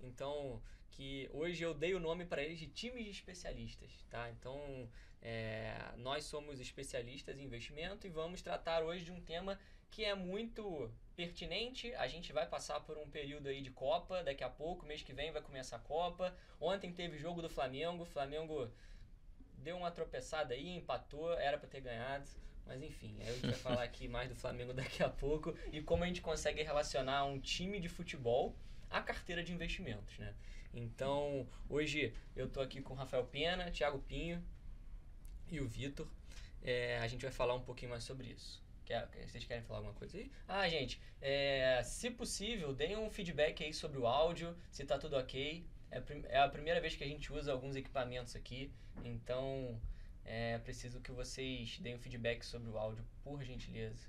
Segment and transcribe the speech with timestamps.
[0.00, 4.30] Então, que hoje eu dei o nome para eles de times de especialistas, tá?
[4.30, 4.88] Então,
[5.22, 9.58] é, nós somos especialistas em investimento e vamos tratar hoje de um tema
[9.90, 11.94] que é muito pertinente.
[11.94, 15.12] A gente vai passar por um período aí de Copa daqui a pouco, mês que
[15.12, 16.34] vem vai começar a Copa.
[16.60, 18.70] Ontem teve jogo do Flamengo, o Flamengo
[19.58, 22.28] deu uma tropeçada aí, empatou, era para ter ganhado.
[22.66, 26.04] Mas enfim, a gente vai falar aqui mais do Flamengo daqui a pouco e como
[26.04, 28.54] a gente consegue relacionar um time de futebol
[28.90, 30.34] à carteira de investimentos, né?
[30.74, 34.42] Então, hoje eu tô aqui com o Rafael Pena, Thiago Pinho
[35.50, 36.08] e o Vitor.
[36.62, 38.62] É, a gente vai falar um pouquinho mais sobre isso.
[38.84, 40.30] Quer, vocês querem falar alguma coisa aí?
[40.48, 45.16] Ah, gente, é, se possível, deem um feedback aí sobre o áudio, se tá tudo
[45.16, 45.64] ok.
[45.90, 48.72] É, é a primeira vez que a gente usa alguns equipamentos aqui,
[49.04, 49.80] então
[50.24, 54.08] é preciso que vocês deem um feedback sobre o áudio, por gentileza.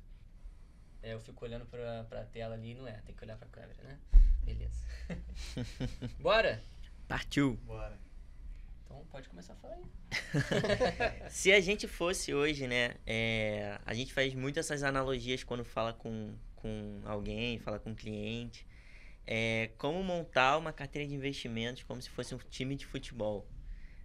[1.03, 3.83] É, eu fico olhando pra, pra tela ali, não é, tem que olhar pra câmera,
[3.83, 3.99] né?
[4.44, 4.85] Beleza.
[6.19, 6.63] Bora?
[7.07, 7.55] Partiu.
[7.66, 7.97] Bora.
[8.85, 9.83] Então pode começar a falar aí.
[11.29, 12.95] Se a gente fosse hoje, né?
[13.05, 17.95] É, a gente faz muito essas analogias quando fala com, com alguém, fala com um
[17.95, 18.67] cliente.
[19.25, 23.47] É, como montar uma carteira de investimentos como se fosse um time de futebol.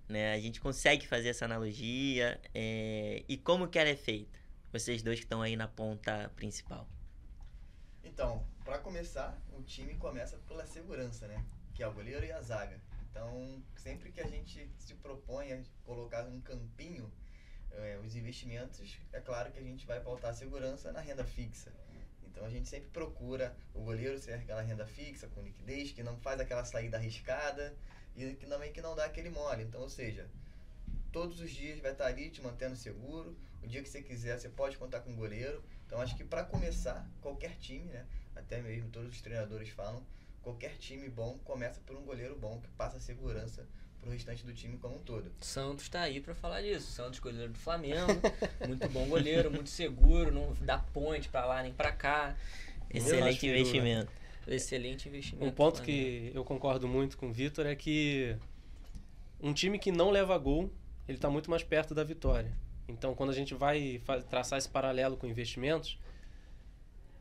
[0.09, 0.33] Né?
[0.33, 4.46] A gente consegue fazer essa analogia é, e como que ela é feita?
[4.79, 6.87] Vocês dois que estão aí na ponta principal.
[8.05, 11.43] Então, para começar, o time começa pela segurança, né?
[11.75, 12.79] Que é o goleiro e a zaga.
[13.11, 17.11] Então, sempre que a gente se propõe a colocar um campinho
[17.73, 21.73] é, os investimentos, é claro que a gente vai pautar a segurança na renda fixa.
[22.23, 26.19] Então a gente sempre procura o goleiro ser aquela renda fixa, com liquidez, que não
[26.19, 27.75] faz aquela saída arriscada
[28.15, 29.63] e que também que não dá aquele mole.
[29.63, 30.29] Então, ou seja,
[31.11, 33.35] todos os dias vai estar ali te mantendo seguro.
[33.67, 35.61] O dia que você quiser, você pode contar com o goleiro.
[35.87, 38.07] Então acho que para começar, qualquer time, né?
[38.37, 40.07] Até mesmo todos os treinadores falam,
[40.41, 43.67] qualquer time bom começa por um goleiro bom que passa segurança
[44.01, 45.33] pro restante do time como um todo.
[45.41, 46.93] Santos tá aí para falar disso.
[46.93, 48.13] Santos goleiro do Flamengo,
[48.69, 52.37] muito bom goleiro, muito seguro, não dá ponte para lá nem para cá.
[52.89, 54.13] Excelente investimento.
[54.47, 55.45] Excelente investimento.
[55.45, 58.37] Um ponto que eu concordo muito com o Vitor é que
[59.41, 60.71] um time que não leva gol,
[61.09, 62.65] ele está muito mais perto da vitória.
[62.89, 65.99] Então, quando a gente vai traçar esse paralelo com investimentos,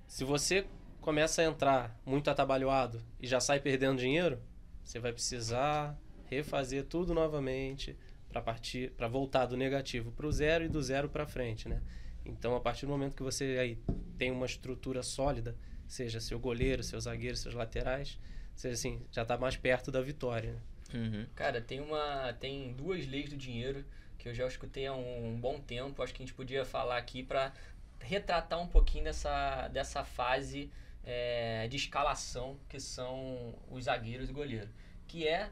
[0.08, 0.66] se você
[1.02, 4.40] começa a entrar muito atabalhoado e já sai perdendo dinheiro,
[4.84, 7.98] você vai precisar refazer tudo novamente
[8.30, 11.82] para partir para voltar do negativo para o zero e do zero para frente, né?
[12.26, 13.80] Então, a partir do momento que você aí
[14.18, 15.56] tem uma estrutura sólida,
[15.88, 18.20] seja seu goleiro, seu zagueiro, seus laterais,
[18.56, 20.54] seja assim, já está mais perto da vitória.
[20.54, 20.60] Né?
[21.00, 21.26] Uhum.
[21.36, 23.86] Cara, tem uma tem duas leis do dinheiro
[24.26, 26.02] que eu já escutei há um, um bom tempo.
[26.02, 27.54] Acho que a gente podia falar aqui para
[28.00, 30.72] retratar um pouquinho dessa, dessa fase
[31.04, 34.68] é, de escalação que são os zagueiros e goleiro,
[35.08, 35.52] que é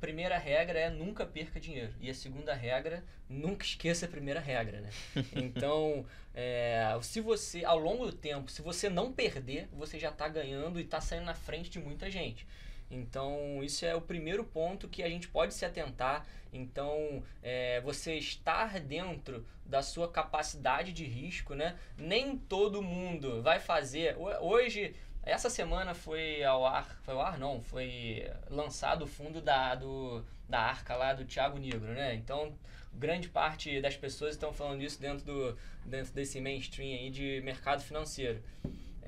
[0.00, 1.94] primeira regra é nunca perca dinheiro.
[2.00, 4.90] E a segunda regra, nunca esqueça a primeira regra, né?
[5.32, 10.28] Então, é, se você, ao longo do tempo, se você não perder, você já está
[10.28, 12.44] ganhando e está saindo na frente de muita gente.
[12.90, 16.26] Então, isso é o primeiro ponto que a gente pode se atentar.
[16.52, 21.78] Então, é, você estar dentro da sua capacidade de risco, né?
[21.96, 24.16] Nem todo mundo vai fazer.
[24.40, 29.74] Hoje, essa semana foi ao ar, foi ao ar não, foi lançado o fundo da,
[29.74, 32.14] do, da arca lá do Thiago Negro, né?
[32.14, 32.54] Então,
[32.94, 37.82] grande parte das pessoas estão falando isso dentro, do, dentro desse mainstream aí de mercado
[37.82, 38.42] financeiro.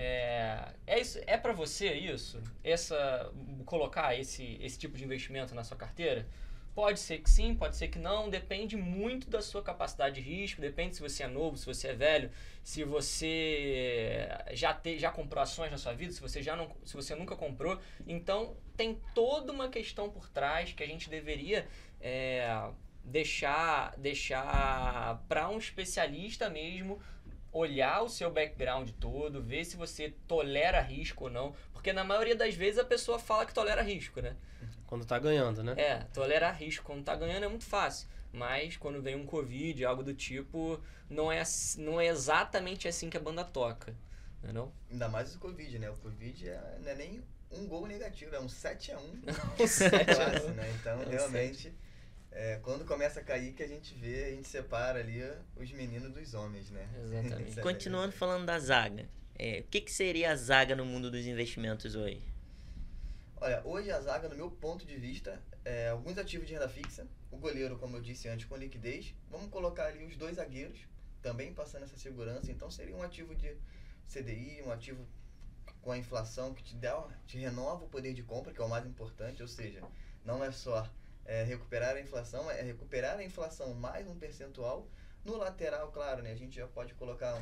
[0.02, 2.42] É, é, isso, é para você isso?
[2.64, 3.30] Essa,
[3.66, 6.26] colocar esse, esse tipo de investimento na sua carteira?
[6.74, 10.58] Pode ser que sim, pode ser que não, depende muito da sua capacidade de risco,
[10.58, 12.30] depende se você é novo, se você é velho,
[12.64, 16.94] se você já, te, já comprou ações na sua vida, se você, já não, se
[16.94, 17.78] você nunca comprou.
[18.06, 21.68] Então, tem toda uma questão por trás que a gente deveria
[22.00, 22.70] é,
[23.04, 26.98] deixar, deixar para um especialista mesmo
[27.52, 32.36] olhar o seu background todo, ver se você tolera risco ou não, porque na maioria
[32.36, 34.36] das vezes a pessoa fala que tolera risco, né?
[34.86, 35.74] Quando tá ganhando, né?
[35.76, 38.08] É, tolerar risco quando tá ganhando é muito fácil.
[38.32, 41.42] Mas quando vem um Covid, algo do tipo, não é,
[41.78, 43.94] não é exatamente assim que a banda toca.
[44.42, 44.72] Não é não?
[44.90, 45.90] Ainda mais o Covid, né?
[45.90, 48.98] O Covid é, não é nem um gol negativo, é um 7x1.
[49.60, 49.94] um 7
[50.54, 50.76] né?
[50.80, 51.72] Então, é realmente,
[52.32, 55.22] é, quando começa a cair, que a gente vê, a gente separa ali
[55.56, 56.88] os meninos dos homens, né?
[57.02, 57.58] Exatamente.
[57.60, 59.08] Continuando falando da zaga.
[59.36, 62.22] É, o que, que seria a zaga no mundo dos investimentos hoje?
[63.36, 67.06] Olha, hoje a zaga, no meu ponto de vista, é alguns ativos de renda fixa.
[67.30, 69.14] O goleiro, como eu disse antes, com liquidez.
[69.30, 70.80] Vamos colocar ali os dois zagueiros,
[71.22, 72.50] também passando essa segurança.
[72.50, 73.56] Então seria um ativo de
[74.06, 75.06] CDI, um ativo
[75.80, 78.68] com a inflação que te, dá, te renova o poder de compra, que é o
[78.68, 79.82] mais importante, ou seja,
[80.24, 80.86] não é só
[81.24, 84.88] é, recuperar a inflação, é recuperar a inflação mais um percentual.
[85.24, 87.40] No lateral, claro, né, a gente já pode colocar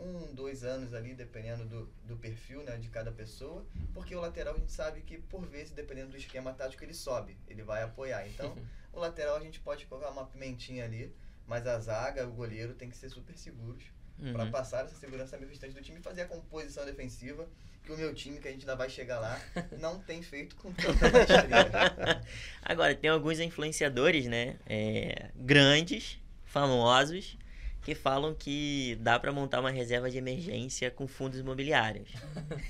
[0.00, 4.54] um, dois anos ali, dependendo do, do perfil né, de cada pessoa, porque o lateral
[4.54, 8.26] a gente sabe que, por vezes, dependendo do esquema tático, ele sobe, ele vai apoiar.
[8.26, 8.56] Então,
[8.92, 11.14] o lateral a gente pode colocar uma pimentinha ali,
[11.46, 13.84] mas a zaga, o goleiro tem que ser super seguros
[14.18, 14.32] uhum.
[14.32, 17.48] para passar essa segurança no restante do time e fazer a composição defensiva
[17.84, 19.40] que o meu time, que a gente ainda vai chegar lá,
[19.78, 22.22] não tem feito com tanta maestria.
[22.62, 24.56] Agora, tem alguns influenciadores, né?
[24.66, 27.36] É, grandes, famosos,
[27.82, 32.10] que falam que dá para montar uma reserva de emergência com fundos imobiliários.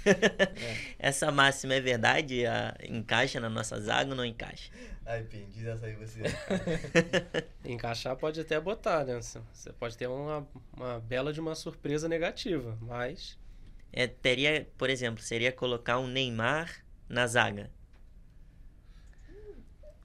[0.06, 0.94] é.
[0.98, 2.46] Essa máxima é verdade?
[2.46, 4.70] A, encaixa na nossa zaga ou não encaixa?
[5.04, 6.20] Ai, Pim, diz essa aí você.
[7.64, 9.20] Encaixar pode até botar, né?
[9.20, 13.39] Você pode ter uma, uma bela de uma surpresa negativa, mas...
[13.92, 17.70] É, teria, por exemplo, seria colocar um Neymar na zaga.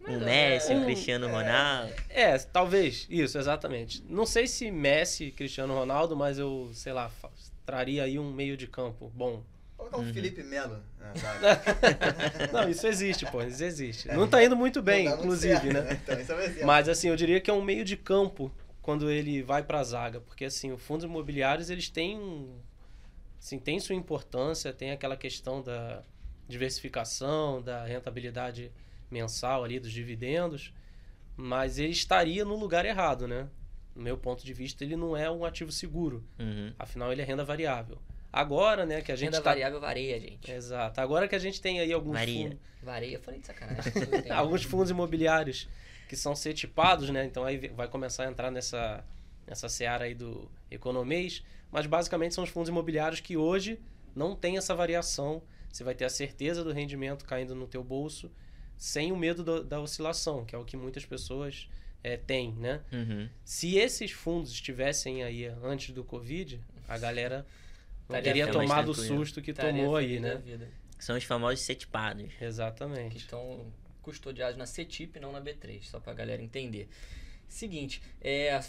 [0.08, 1.92] Um Messi, um, um Cristiano Ronaldo.
[2.10, 4.04] É, é, talvez, isso, exatamente.
[4.08, 7.12] Não sei se Messi, Cristiano Ronaldo, mas eu, sei lá,
[7.66, 9.44] traria aí um meio de campo bom.
[9.76, 10.14] Colocar um uhum.
[10.14, 10.82] Felipe Melo.
[12.54, 14.10] não, isso existe, pô, isso existe.
[14.10, 16.00] É, não tá indo muito bem, inclusive, né?
[16.04, 18.52] então, isso é mas assim, eu diria que é um meio de campo
[18.82, 22.50] quando ele vai pra zaga, porque assim, os fundos imobiliários, eles têm
[23.40, 26.04] assim, tem sua importância, tem aquela questão da
[26.48, 28.72] diversificação, da rentabilidade
[29.10, 30.74] mensal ali dos dividendos,
[31.36, 33.48] mas ele estaria no lugar errado, né?
[33.96, 36.24] No meu ponto de vista, ele não é um ativo seguro.
[36.38, 36.74] Uhum.
[36.78, 37.98] Afinal, ele é renda variável.
[38.36, 39.50] Agora, né, que a gente Renda tá...
[39.50, 40.52] variável varia, gente.
[40.52, 41.00] Exato.
[41.00, 42.44] Agora que a gente tem aí alguns varia.
[42.44, 42.60] fundos...
[42.84, 43.94] Varia, falei de sacanagem.
[44.30, 45.70] alguns fundos imobiliários
[46.10, 47.24] que são ser tipados, né?
[47.24, 49.06] Então aí vai começar a entrar nessa,
[49.48, 51.44] nessa seara aí do economês.
[51.76, 53.78] Mas basicamente são os fundos imobiliários que hoje
[54.16, 55.44] não tem essa variação.
[55.70, 58.32] Você vai ter a certeza do rendimento caindo no teu bolso
[58.78, 61.70] sem o medo do, da oscilação, que é o que muitas pessoas
[62.02, 62.82] é, têm, né?
[62.94, 63.28] Uhum.
[63.44, 67.46] Se esses fundos estivessem aí antes do Covid, a galera
[68.08, 70.42] não teria tomado o susto que tomou aí, né?
[70.98, 72.32] São os famosos CETIPados.
[72.40, 73.12] Exatamente.
[73.12, 73.66] Que estão
[74.02, 76.88] custodiados na CETIP, não na B3, só para a galera entender.
[77.48, 78.60] Seguinte, é,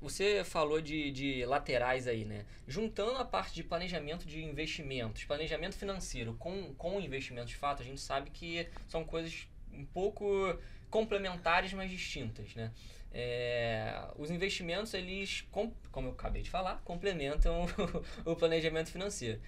[0.00, 2.44] você falou de, de laterais aí, né?
[2.66, 7.84] Juntando a parte de planejamento de investimentos, planejamento financeiro com, com investimento de fato, a
[7.84, 10.58] gente sabe que são coisas um pouco
[10.90, 12.72] complementares, mas distintas, né?
[13.12, 17.66] É, os investimentos, eles, como eu acabei de falar, complementam
[18.24, 19.40] o planejamento financeiro.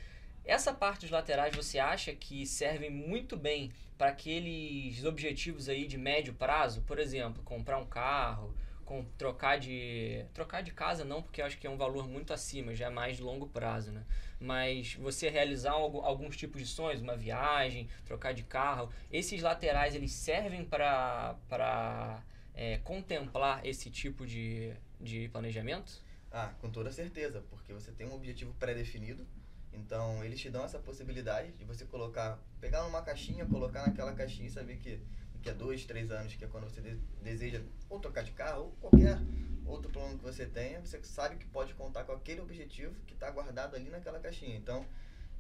[0.45, 5.99] Essa parte dos laterais você acha que servem muito bem para aqueles objetivos aí de
[5.99, 6.83] médio prazo?
[6.83, 8.55] Por exemplo, comprar um carro,
[8.87, 12.33] com, trocar de trocar de casa não porque eu acho que é um valor muito
[12.33, 14.03] acima já é mais de longo prazo né?
[14.41, 19.95] Mas você realizar algo, alguns tipos de sonhos uma viagem trocar de carro esses laterais
[19.95, 22.23] eles servem para para
[22.55, 26.01] é, contemplar esse tipo de, de planejamento?
[26.31, 29.27] Ah com toda certeza porque você tem um objetivo pré-definido
[29.73, 34.47] então eles te dão essa possibilidade de você colocar pegar numa caixinha colocar naquela caixinha
[34.47, 35.01] e saber que
[35.47, 38.65] que é dois, três anos, que é quando você de, deseja ou trocar de carro,
[38.65, 39.17] ou qualquer
[39.65, 43.31] outro plano que você tenha, você sabe que pode contar com aquele objetivo que está
[43.31, 44.57] guardado ali naquela caixinha.
[44.57, 44.85] Então,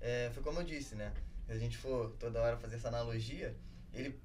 [0.01, 1.13] é, foi como eu disse, né?
[1.45, 3.57] Se a gente for toda hora fazer essa analogia,
[3.93, 4.17] ele,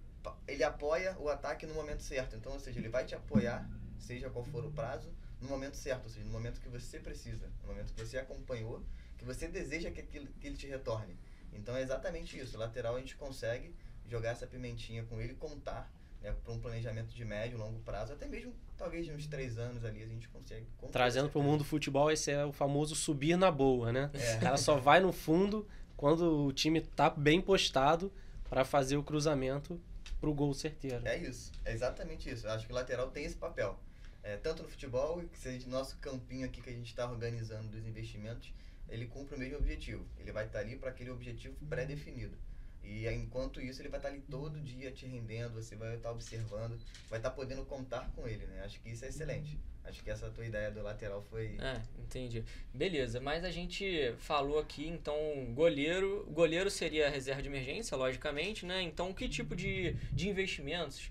[0.47, 2.35] ele apoia o ataque no momento certo.
[2.35, 5.11] Então, ou seja, ele vai te apoiar, seja qual for o prazo,
[5.41, 8.85] no momento certo, ou seja, no momento que você precisa, no momento que você acompanhou,
[9.17, 11.17] que você deseja que, aquilo, que ele te retorne.
[11.51, 12.55] Então, é exatamente isso.
[12.55, 13.73] Lateral a gente consegue
[14.11, 15.89] jogar essa pimentinha com ele, contar
[16.21, 19.85] né, para um planejamento de médio, longo prazo, até mesmo talvez de uns três anos
[19.85, 20.65] ali a gente consegue.
[20.91, 24.09] Trazendo para o mundo do futebol, esse é o famoso subir na boa, né?
[24.13, 24.37] É.
[24.37, 28.11] O cara só vai no fundo quando o time tá bem postado
[28.49, 29.79] para fazer o cruzamento
[30.19, 31.07] para o gol certeiro.
[31.07, 32.45] É isso, é exatamente isso.
[32.45, 33.79] Eu acho que o lateral tem esse papel.
[34.23, 37.87] É, tanto no futebol, que seja nosso campinho aqui que a gente está organizando dos
[37.87, 38.53] investimentos,
[38.87, 40.05] ele cumpre o mesmo objetivo.
[40.19, 42.37] Ele vai estar tá ali para aquele objetivo pré-definido.
[42.83, 46.79] E enquanto isso, ele vai estar ali todo dia te rendendo, você vai estar observando,
[47.09, 48.63] vai estar podendo contar com ele, né?
[48.63, 49.59] Acho que isso é excelente.
[49.83, 51.57] Acho que essa tua ideia do lateral foi.
[51.59, 52.43] É, entendi.
[52.73, 55.15] Beleza, mas a gente falou aqui, então,
[55.53, 56.25] goleiro.
[56.31, 58.81] Goleiro seria reserva de emergência, logicamente, né?
[58.81, 61.09] Então, que tipo de, de investimentos?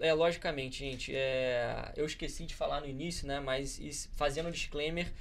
[0.00, 3.38] É, logicamente, gente, é, eu esqueci de falar no início, né?
[3.38, 5.12] Mas fazendo um disclaimer,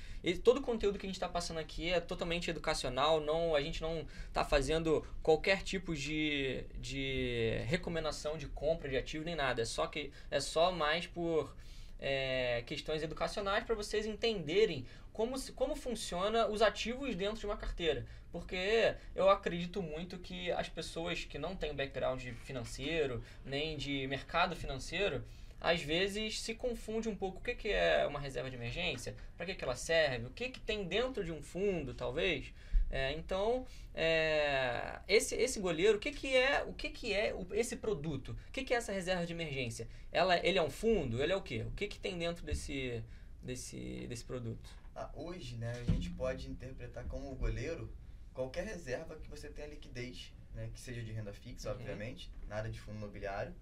[0.41, 3.81] todo o conteúdo que a gente está passando aqui é totalmente educacional, não, a gente
[3.81, 9.61] não está fazendo qualquer tipo de, de recomendação de compra de ativo nem nada.
[9.61, 11.53] É só, que, é só mais por
[11.99, 18.05] é, questões educacionais para vocês entenderem como, como funciona os ativos dentro de uma carteira.
[18.31, 24.55] Porque eu acredito muito que as pessoas que não têm background financeiro, nem de mercado
[24.55, 25.23] financeiro,
[25.59, 29.45] às vezes se confunde um pouco o que, que é uma reserva de emergência, para
[29.45, 32.53] que, que ela serve, o que, que tem dentro de um fundo, talvez.
[32.91, 37.75] É, então, é, esse, esse goleiro, o que, que é o que, que é esse
[37.75, 38.35] produto?
[38.47, 39.87] O que, que é essa reserva de emergência?
[40.11, 41.21] Ela, ele é um fundo?
[41.21, 41.65] Ele é o quê?
[41.67, 43.03] O que, que tem dentro desse,
[43.43, 44.69] desse, desse produto?
[44.95, 47.91] Ah, hoje, né, a gente pode interpretar como goleiro
[48.39, 51.75] qualquer reserva que você tenha liquidez, né, que seja de renda fixa, uhum.
[51.75, 53.53] obviamente, nada de fundo imobiliário,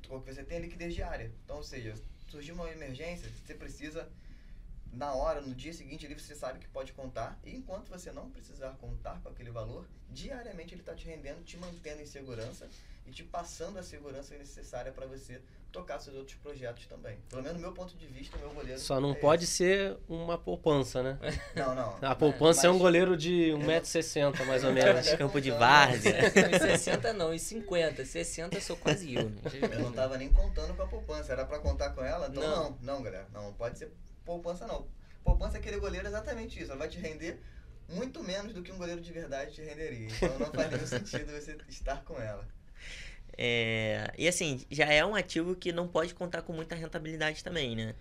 [0.00, 1.30] que você tenha liquidez diária.
[1.44, 1.94] Então, ou seja,
[2.26, 4.08] surgiu uma emergência, você precisa
[4.92, 7.38] na hora, no dia seguinte, ali você sabe que pode contar.
[7.44, 11.56] E enquanto você não precisar contar com aquele valor, diariamente ele está te rendendo, te
[11.56, 12.68] mantendo em segurança
[13.06, 15.40] e te passando a segurança necessária para você
[15.70, 17.18] tocar seus outros projetos também.
[17.28, 18.80] Pelo menos do meu ponto de vista, o meu goleiro.
[18.80, 19.54] Só não é pode esse.
[19.54, 21.18] ser uma poupança, né?
[21.54, 21.98] Não, não.
[22.00, 22.64] A poupança é, mas...
[22.64, 25.12] é um goleiro de 1,60m, mais ou menos.
[25.14, 26.28] campo de várzea.
[26.28, 28.04] Em 60 não, em 50.
[28.04, 29.28] 60 sou quase eu.
[29.28, 29.40] Né?
[29.72, 31.32] Eu não tava nem contando com a poupança.
[31.32, 32.28] Era para contar com ela?
[32.28, 32.70] Então não.
[32.70, 33.26] não, não, galera.
[33.32, 33.92] Não pode ser
[34.28, 34.86] poupança, não.
[35.24, 36.70] Poupança é aquele goleiro exatamente isso.
[36.70, 37.40] Ela vai te render
[37.88, 40.08] muito menos do que um goleiro de verdade te renderia.
[40.10, 42.46] Então não faz nenhum sentido você estar com ela.
[43.40, 47.76] É, e assim, já é um ativo que não pode contar com muita rentabilidade também,
[47.76, 47.94] né?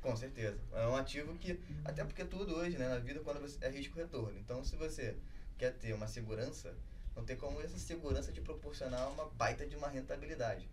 [0.00, 0.58] Com certeza.
[0.72, 4.36] É um ativo que, até porque tudo hoje, né, na vida, quando você, é risco-retorno.
[4.40, 5.16] Então, se você
[5.56, 6.74] quer ter uma segurança,
[7.14, 10.68] não tem como essa segurança te proporcionar uma baita de uma rentabilidade.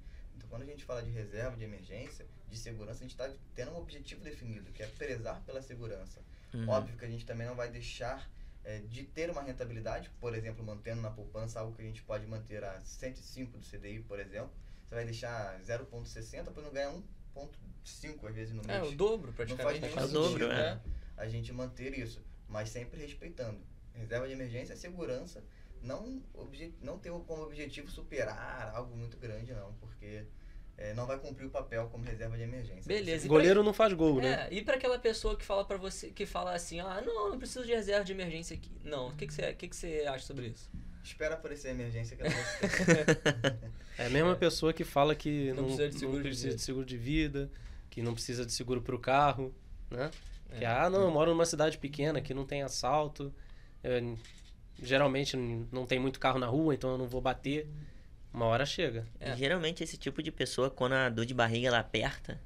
[0.49, 3.77] Quando a gente fala de reserva, de emergência, de segurança, a gente está tendo um
[3.77, 6.21] objetivo definido, que é prezar pela segurança.
[6.53, 6.67] Uhum.
[6.69, 8.29] Óbvio que a gente também não vai deixar
[8.63, 12.25] é, de ter uma rentabilidade, por exemplo, mantendo na poupança algo que a gente pode
[12.27, 14.51] manter a 105 do CDI, por exemplo,
[14.87, 16.91] você vai deixar 0,60 para não ganhar
[17.35, 18.79] 1,5 às vezes no mês.
[18.79, 19.81] É, o dobro praticamente.
[19.81, 20.81] Não faz nenhum é sentido, né?
[21.17, 23.59] A gente manter isso, mas sempre respeitando.
[23.93, 25.43] Reserva de emergência é segurança,
[25.81, 26.21] não,
[26.81, 30.25] não ter como objetivo superar algo muito grande, não, porque
[30.77, 32.83] é, não vai cumprir o papel como reserva de emergência.
[32.85, 33.25] Beleza.
[33.25, 33.63] O goleiro pra...
[33.63, 34.47] não faz gol, né?
[34.49, 37.37] É, e para aquela pessoa que fala para você, que fala assim, ah, não, não
[37.37, 38.71] preciso de reserva de emergência aqui.
[38.83, 40.69] Não, o que, que, você, que, que você acha sobre isso?
[41.03, 42.27] Espera aparecer a emergência que eu
[43.97, 46.61] É a mesma pessoa que fala que não, não precisa, de seguro, precisa de, de,
[46.61, 47.49] seguro de vida,
[47.89, 49.55] que não precisa de seguro para o carro,
[49.89, 50.11] né?
[50.51, 50.59] É.
[50.59, 53.33] Que, ah, não, eu moro numa cidade pequena que não tem assalto,
[53.83, 54.17] eu,
[54.81, 55.35] geralmente
[55.71, 57.67] não tem muito carro na rua, então eu não vou bater.
[58.33, 59.05] Uma hora chega.
[59.19, 59.35] É.
[59.35, 62.39] Geralmente esse tipo de pessoa, quando a dor de barriga ela aperta,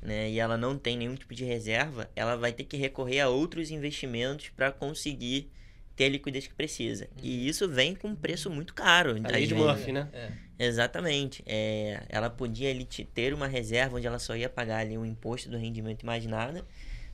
[0.00, 3.28] né, e ela não tem nenhum tipo de reserva, ela vai ter que recorrer a
[3.28, 5.50] outros investimentos para conseguir
[5.94, 7.04] ter a liquidez que precisa.
[7.16, 7.24] Uhum.
[7.24, 9.16] E isso vem com um preço muito caro.
[9.22, 10.08] A lei de Murphy, né?
[10.12, 10.30] É.
[10.58, 11.42] Exatamente.
[11.46, 15.50] É, ela podia ali, ter uma reserva onde ela só ia pagar ali um imposto
[15.50, 16.64] do rendimento mais nada.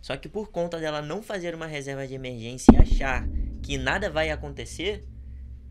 [0.00, 3.28] Só que por conta dela não fazer uma reserva de emergência e achar
[3.62, 5.06] que nada vai acontecer,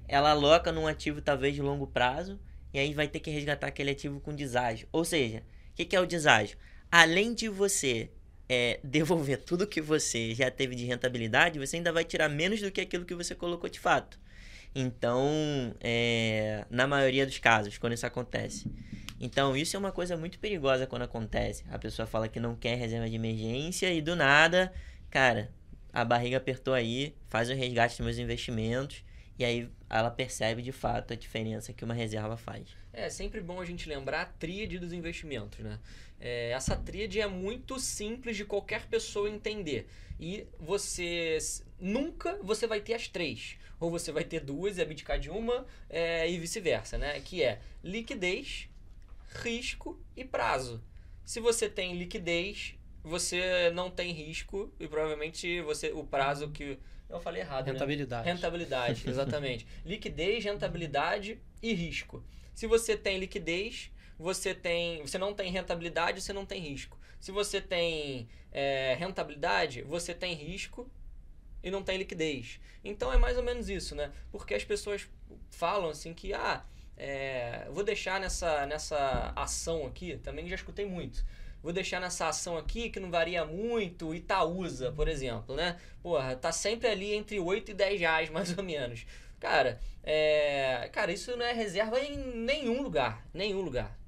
[0.07, 2.39] ela aloca num ativo talvez de longo prazo
[2.73, 4.87] e aí vai ter que resgatar aquele ativo com deságio.
[4.91, 6.57] Ou seja, o que, que, é o deságio?
[6.91, 8.11] Além de você
[8.47, 12.71] é, devolver tudo que você já teve de rentabilidade, você ainda vai tirar menos do
[12.71, 14.19] que aquilo que você colocou de fato.
[14.75, 18.69] Então, é, na maioria dos casos, quando isso acontece.
[19.19, 21.63] Então, isso é uma coisa muito perigosa quando acontece.
[21.71, 24.71] A pessoa fala que não quer reserva de emergência e do nada,
[25.09, 25.51] cara,
[25.91, 29.03] a barriga apertou aí, faz o resgate dos meus investimentos
[29.39, 32.69] e aí ela percebe de fato a diferença que uma reserva faz.
[32.91, 35.79] É sempre bom a gente lembrar a tríade dos investimentos, né?
[36.19, 39.87] É, essa tríade é muito simples de qualquer pessoa entender.
[40.19, 41.37] E você
[41.79, 43.57] nunca você vai ter as três.
[43.79, 47.19] Ou você vai ter duas e abdicar de uma é, e vice-versa, né?
[47.19, 48.67] Que é liquidez,
[49.43, 50.83] risco e prazo.
[51.23, 52.73] Se você tem liquidez,
[53.03, 56.77] você não tem risco e provavelmente você o prazo que
[57.09, 57.65] eu falei errado.
[57.65, 58.25] Rentabilidade.
[58.25, 58.33] Né?
[58.33, 59.67] Rentabilidade, exatamente.
[59.85, 62.23] liquidez, rentabilidade e risco.
[62.53, 65.01] Se você tem liquidez, você tem.
[65.01, 66.97] Você não tem rentabilidade, você não tem risco.
[67.19, 70.89] Se você tem é, rentabilidade, você tem risco
[71.63, 72.59] e não tem liquidez.
[72.83, 74.11] Então é mais ou menos isso, né?
[74.31, 75.07] Porque as pessoas
[75.49, 76.63] falam assim que, ah,
[76.95, 81.23] é, vou deixar nessa, nessa ação aqui, também já escutei muito
[81.67, 85.77] vou deixar nessa ação aqui que não varia muito, Itaúsa, por exemplo, né?
[86.01, 89.05] Porra, tá sempre ali entre 8 e 10 reais, mais ou menos.
[89.37, 90.89] Cara, é...
[90.93, 93.27] Cara, isso não é reserva em nenhum lugar.
[93.33, 93.99] Nenhum lugar.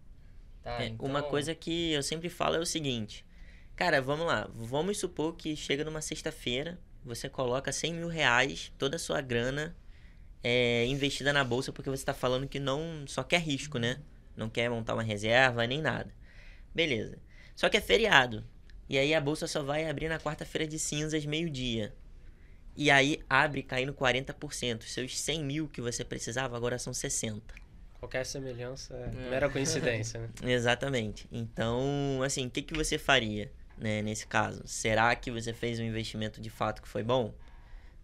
[0.64, 0.82] Tá?
[0.82, 1.06] É, então...
[1.06, 3.26] Uma coisa que eu sempre falo é o seguinte.
[3.76, 4.50] Cara, vamos lá.
[4.54, 9.76] Vamos supor que chega numa sexta-feira, você coloca 100 mil reais, toda a sua grana
[10.42, 14.00] é, investida na bolsa, porque você está falando que não só quer risco, né?
[14.34, 16.10] Não quer montar uma reserva nem nada.
[16.74, 17.18] Beleza.
[17.60, 18.42] Só que é feriado.
[18.88, 21.94] E aí a bolsa só vai abrir na quarta-feira de cinzas, meio-dia.
[22.74, 24.84] E aí abre caindo 40%.
[24.84, 27.54] Seus 100 mil que você precisava agora são 60.
[28.00, 30.30] Qualquer semelhança é mera coincidência, né?
[30.50, 31.28] Exatamente.
[31.30, 34.64] Então, assim, o que, que você faria né, nesse caso?
[34.66, 37.34] Será que você fez um investimento de fato que foi bom?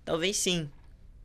[0.03, 0.69] Talvez sim.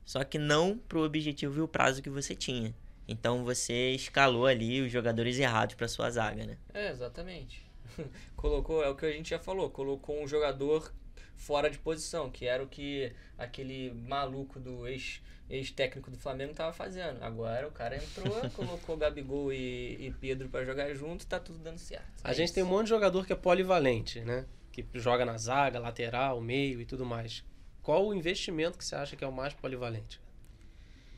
[0.04, 2.72] Só que não pro objetivo e o prazo que você tinha.
[3.08, 6.56] Então você escalou ali os jogadores errados para sua zaga, né?
[6.72, 7.68] É, exatamente.
[8.36, 10.92] colocou, é o que a gente já falou, colocou um jogador
[11.36, 16.72] fora de posição, que era o que aquele maluco do ex ex-técnico do Flamengo estava
[16.72, 17.20] fazendo.
[17.22, 21.78] Agora o cara entrou, colocou Gabigol e, e Pedro para jogar junto, tá tudo dando
[21.78, 22.06] certo.
[22.22, 22.54] A é gente isso.
[22.54, 24.46] tem um monte de jogador que é polivalente, né?
[24.70, 27.44] Que joga na zaga, lateral, meio e tudo mais.
[27.82, 30.20] Qual o investimento que você acha que é o mais polivalente?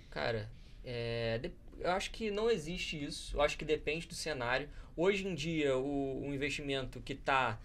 [0.08, 0.48] Cara,
[0.82, 1.38] é,
[1.84, 3.36] eu acho que não existe isso.
[3.36, 4.68] Eu acho que depende do cenário.
[4.96, 7.58] Hoje em dia, o, o investimento que tá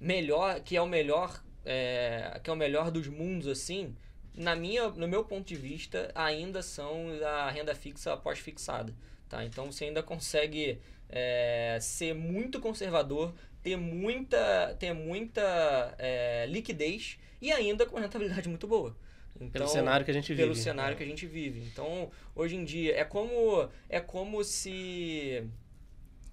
[0.00, 3.94] melhor, que é o melhor, é, que é o melhor dos mundos, assim,
[4.34, 8.94] na minha, no meu ponto de vista, ainda são a renda fixa pós-fixada.
[9.28, 9.44] Tá?
[9.44, 17.50] Então você ainda consegue é, ser muito conservador, ter muita, ter muita é, liquidez e
[17.50, 18.96] ainda com rentabilidade muito boa.
[19.36, 20.42] Então, pelo cenário que a gente vive.
[20.42, 20.96] Pelo cenário é.
[20.96, 21.60] que a gente vive.
[21.60, 25.44] Então, hoje em dia, é como, é como se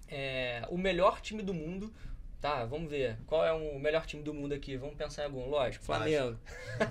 [0.08, 1.94] é, o melhor time do mundo
[2.44, 3.18] Tá, vamos ver.
[3.26, 4.76] Qual é o melhor time do mundo aqui?
[4.76, 5.48] Vamos pensar em algum.
[5.48, 6.38] Lógico, Flamengo.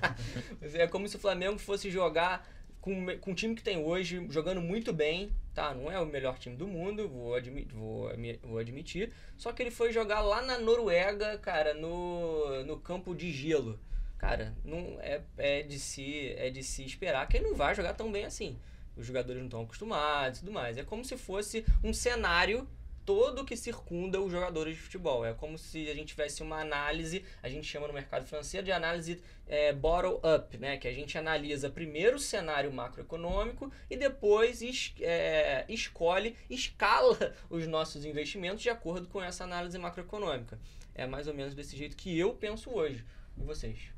[0.73, 2.49] é como se o Flamengo fosse jogar
[2.81, 5.31] com, com o time que tem hoje, jogando muito bem.
[5.53, 8.11] Tá, não é o melhor time do mundo, vou, admi vou,
[8.43, 9.13] vou admitir.
[9.37, 13.79] Só que ele foi jogar lá na Noruega, cara, no, no campo de gelo.
[14.23, 17.93] Cara, não é, é, de se, é de se esperar que ele não vai jogar
[17.93, 18.57] tão bem assim.
[18.97, 20.79] Os jogadores não estão acostumados e tudo mais.
[20.79, 22.69] É como se fosse um cenário
[23.05, 25.27] todo que circunda os jogadores de futebol.
[25.27, 28.71] É como se a gente tivesse uma análise, a gente chama no mercado financeiro de
[28.71, 30.77] análise é, bottom-up, né?
[30.77, 37.67] que a gente analisa primeiro o cenário macroeconômico e depois es, é, escolhe, escala os
[37.67, 40.61] nossos investimentos de acordo com essa análise macroeconômica.
[40.95, 43.05] É mais ou menos desse jeito que eu penso hoje.
[43.37, 43.91] E vocês?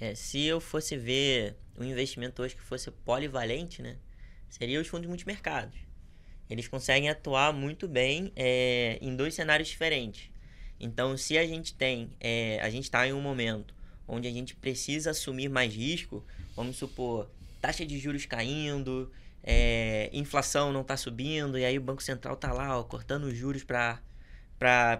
[0.00, 3.98] É, se eu fosse ver um investimento hoje que fosse polivalente, né?
[4.48, 5.92] Seria os fundos multimercados
[6.52, 10.30] eles conseguem atuar muito bem é, em dois cenários diferentes.
[10.78, 13.74] Então, se a gente tem, é, a gente está em um momento
[14.06, 16.22] onde a gente precisa assumir mais risco,
[16.54, 19.10] vamos supor, taxa de juros caindo,
[19.42, 23.34] é, inflação não está subindo, e aí o Banco Central está lá ó, cortando os
[23.34, 24.02] juros para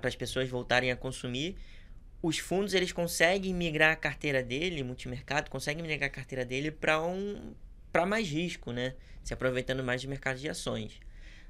[0.02, 1.57] as pessoas voltarem a consumir.
[2.22, 7.02] Os fundos eles conseguem migrar a carteira dele, multimercado, conseguem migrar a carteira dele para
[7.02, 7.52] um,
[8.06, 8.94] mais risco, né?
[9.24, 11.00] Se aproveitando mais de mercado de ações.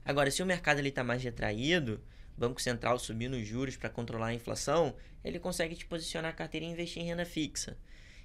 [0.02, 2.02] Agora, se o mercado está mais retraído,
[2.36, 6.64] Banco Central subindo os juros para controlar a inflação, ele consegue te posicionar a carteira
[6.64, 7.76] e investir em renda fixa.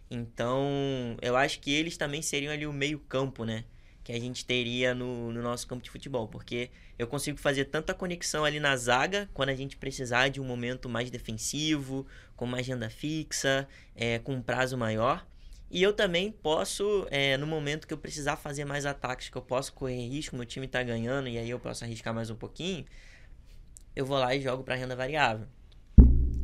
[0.10, 3.66] Então, eu acho que eles também seriam ali o meio campo, né?
[4.08, 6.30] Que a gente teria no, no nosso campo de futebol.
[6.30, 10.46] Porque eu consigo fazer tanta conexão ali na zaga, quando a gente precisar de um
[10.46, 15.28] momento mais defensivo, com mais renda fixa, é, com um prazo maior.
[15.70, 19.42] E eu também posso, é, no momento que eu precisar fazer mais ataques, que eu
[19.42, 22.86] posso correr risco, meu time tá ganhando e aí eu posso arriscar mais um pouquinho,
[23.94, 25.46] eu vou lá e jogo para renda variável.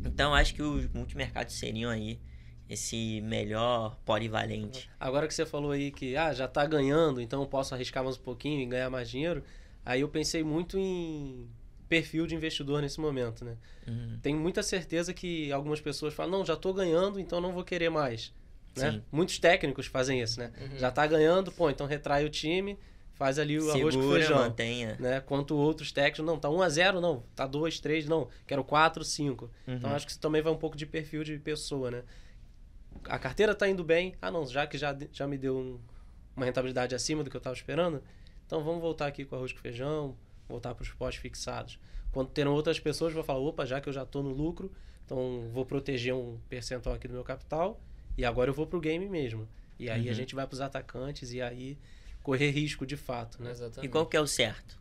[0.04, 2.20] Então acho que os multimercados seriam aí
[2.68, 4.88] esse melhor polivalente.
[4.98, 8.16] Agora que você falou aí que ah, já tá ganhando, então eu posso arriscar mais
[8.16, 9.42] um pouquinho e ganhar mais dinheiro,
[9.84, 11.48] aí eu pensei muito em
[11.88, 13.56] perfil de investidor nesse momento, né?
[13.86, 14.18] Uhum.
[14.22, 17.90] Tenho muita certeza que algumas pessoas falam, não, já tô ganhando, então não vou querer
[17.90, 18.32] mais.
[18.76, 19.00] Né?
[19.12, 20.50] Muitos técnicos fazem isso, né?
[20.60, 20.78] Uhum.
[20.78, 22.76] Já tá ganhando, pô, então retrai o time,
[23.12, 24.38] faz ali o Segura, arroz com feijão.
[24.38, 24.96] mantenha.
[24.98, 25.20] Né?
[25.20, 29.04] Quanto outros técnicos, não, tá 1 a 0 não, tá 2, 3, não, quero 4,
[29.04, 29.44] 5.
[29.44, 29.74] Uhum.
[29.74, 32.02] Então acho que isso também vai um pouco de perfil de pessoa, né?
[33.08, 35.78] A carteira tá indo bem, ah não, já que já, já me deu um,
[36.36, 38.02] uma rentabilidade acima do que eu estava esperando,
[38.46, 40.16] então vamos voltar aqui com arroz com feijão,
[40.48, 41.78] voltar para os postos fixados.
[42.12, 44.70] Quando terão outras pessoas, vou falar, opa, já que eu já estou no lucro,
[45.04, 47.80] então vou proteger um percentual aqui do meu capital
[48.16, 49.48] e agora eu vou pro game mesmo.
[49.78, 50.10] E aí uhum.
[50.10, 51.78] a gente vai pros atacantes e aí
[52.22, 53.50] correr risco de fato, né?
[53.50, 53.86] Exatamente.
[53.86, 54.78] E qual que é o certo?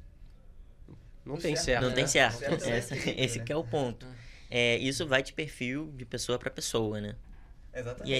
[1.25, 1.65] Não o tem certo.
[1.65, 1.81] certo.
[1.81, 1.95] Não né?
[1.95, 2.39] tem certo.
[2.39, 3.45] certo é Essa, esse né?
[3.45, 4.05] que é o ponto.
[4.49, 7.15] É, isso vai de perfil de pessoa para pessoa, né?
[7.73, 8.11] Exatamente.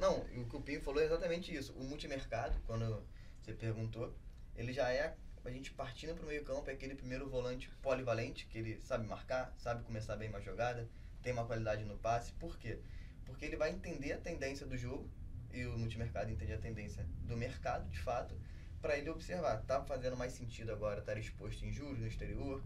[0.00, 1.72] Não, o que o Pinho falou é exatamente isso.
[1.74, 3.06] O multimercado, quando
[3.40, 4.14] você perguntou,
[4.56, 5.14] ele já é
[5.44, 9.06] a gente partindo para o meio campo, é aquele primeiro volante polivalente, que ele sabe
[9.06, 10.88] marcar, sabe começar bem uma jogada,
[11.22, 12.32] tem uma qualidade no passe.
[12.32, 12.80] Por quê?
[13.24, 15.08] Porque ele vai entender a tendência do jogo,
[15.52, 18.36] e o multimercado entende a tendência do mercado, de fato,
[18.82, 22.62] para ele observar, tá fazendo mais sentido agora estar exposto em juros no exterior,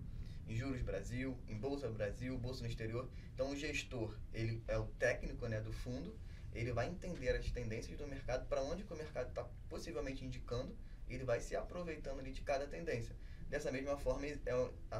[0.49, 3.09] em Juros Brasil, em Bolsa Brasil, Bolsa no exterior.
[3.35, 6.19] Então o gestor, ele é o técnico né, do fundo,
[6.55, 10.77] ele vai entender as tendências do mercado, para onde que o mercado está possivelmente indicando,
[11.09, 13.15] ele vai se aproveitando ali de cada tendência.
[13.49, 14.41] Dessa mesma forma, é,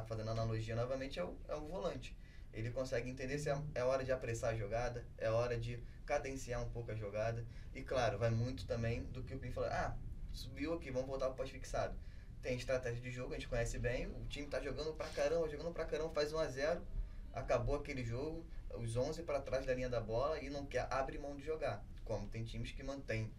[0.07, 2.15] fazendo analogia novamente, é o, é o volante.
[2.53, 6.61] Ele consegue entender se é, é hora de apressar a jogada, é hora de cadenciar
[6.61, 7.45] um pouco a jogada.
[7.73, 9.69] E claro, vai muito também do que o Pim falou.
[9.69, 9.95] Ah,
[10.33, 11.95] subiu aqui, vamos voltar para o pós-fixado.
[12.41, 14.07] Tem estratégia de jogo, a gente conhece bem.
[14.07, 16.81] O time tá jogando pra caramba, jogando pra caramba, faz 1 a 0
[17.33, 18.45] acabou aquele jogo,
[18.77, 21.83] os 11 para trás da linha da bola e não quer abrir mão de jogar.
[22.05, 23.31] Como tem times que mantêm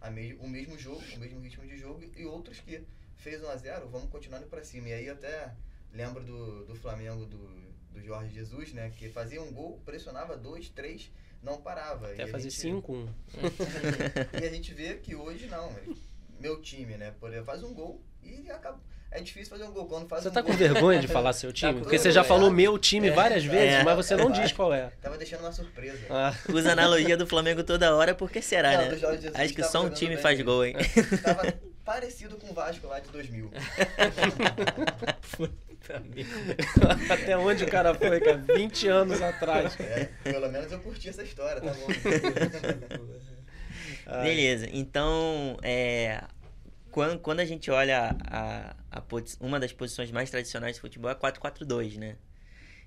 [0.00, 2.84] a me o mesmo jogo, o mesmo ritmo de jogo e outros que
[3.16, 4.88] fez 1 a 0 vamos continuar indo para cima.
[4.88, 5.54] E aí até
[5.92, 8.92] lembro do, do Flamengo do, do Jorge Jesus, né?
[8.96, 11.10] Que fazia um gol, pressionava dois, três,
[11.42, 12.12] não parava.
[12.12, 13.08] Até fazer 5 1
[14.42, 15.74] E a gente vê que hoje não.
[16.38, 17.14] Meu time, né?
[17.20, 18.80] Por faz um gol e acaba
[19.12, 20.52] é difícil fazer um gol quando faz Você um tá gol.
[20.52, 21.80] com vergonha de falar seu time?
[21.80, 24.72] Porque você já falou meu time é, várias vezes, é, mas você não diz qual
[24.72, 24.92] é.
[25.02, 25.98] Tava deixando uma surpresa.
[26.08, 26.32] Ah.
[26.52, 28.98] Usa analogia do Flamengo toda hora, por que será, não, né?
[29.34, 30.22] Acho que só um time bem.
[30.22, 30.76] faz gol, hein?
[31.22, 31.52] Tava
[31.84, 33.50] parecido com o Vasco lá de 2000.
[37.10, 38.44] Até onde o cara foi, cara?
[38.54, 39.76] 20 anos atrás.
[39.80, 41.88] É, pelo menos eu curti essa história, tá bom?
[44.22, 46.22] Beleza, então, é,
[46.90, 49.02] quando, quando a gente olha a, a,
[49.40, 52.16] uma das posições mais tradicionais de futebol é 4-4-2, né?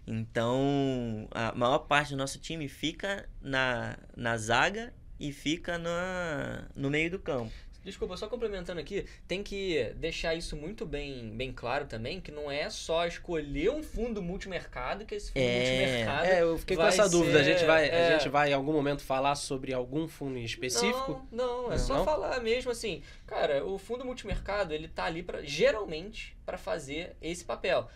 [0.06, 6.90] Então, a maior parte do nosso time fica na, na zaga e fica na, no
[6.90, 7.54] meio do campo.
[7.84, 12.50] Desculpa, só complementando aqui, tem que deixar isso muito bem, bem claro também, que não
[12.50, 15.58] é só escolher um fundo multimercado, que esse fundo é...
[15.58, 16.26] multimercado.
[16.28, 17.10] É, eu fiquei com essa ser...
[17.10, 17.40] dúvida.
[17.40, 18.08] A gente, vai, é...
[18.08, 21.28] a gente vai em algum momento falar sobre algum fundo em específico?
[21.32, 22.06] Não, não, é só não?
[22.06, 23.04] falar mesmo assim.
[23.28, 27.90] Cara, o fundo multimercado, ele tá ali para geralmente para fazer esse papel.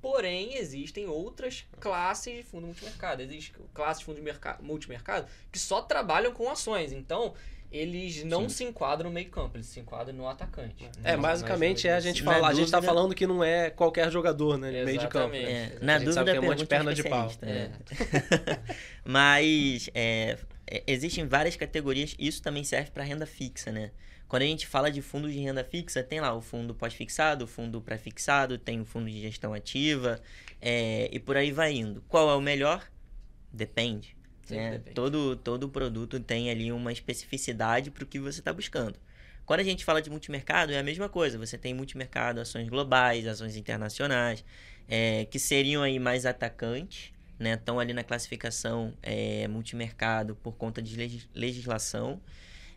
[0.00, 3.22] Porém, existem outras classes de fundo multimercado.
[3.22, 6.92] Existem classes de fundo de multimercado que só trabalham com ações.
[6.92, 7.34] Então,
[7.72, 8.48] eles não Sim.
[8.48, 10.88] se enquadram no meio campo, eles se enquadram no atacante.
[11.02, 14.58] É, basicamente é a gente falar, a gente tá falando que não é qualquer jogador,
[14.58, 15.34] né, no meio de campo.
[15.34, 17.32] É, na dúvida, sabe que é um monte de perna de pau.
[17.40, 17.70] É.
[19.04, 23.90] Mas é, é, existem várias categorias, isso também serve para renda fixa, né?
[24.28, 27.46] Quando a gente fala de fundos de renda fixa, tem lá o fundo pós-fixado, o
[27.46, 30.20] fundo pré-fixado, tem o fundo de gestão ativa,
[30.60, 32.02] é, e por aí vai indo.
[32.08, 32.86] Qual é o melhor?
[33.52, 34.16] Depende.
[34.50, 34.78] Né?
[34.94, 38.98] Todo, todo produto tem ali uma especificidade para o que você está buscando.
[39.44, 41.38] Quando a gente fala de multimercado, é a mesma coisa.
[41.38, 44.44] Você tem multimercado, ações globais, ações internacionais,
[44.88, 47.54] é, que seriam aí mais atacantes, né?
[47.54, 52.20] Estão ali na classificação é, multimercado por conta de legislação.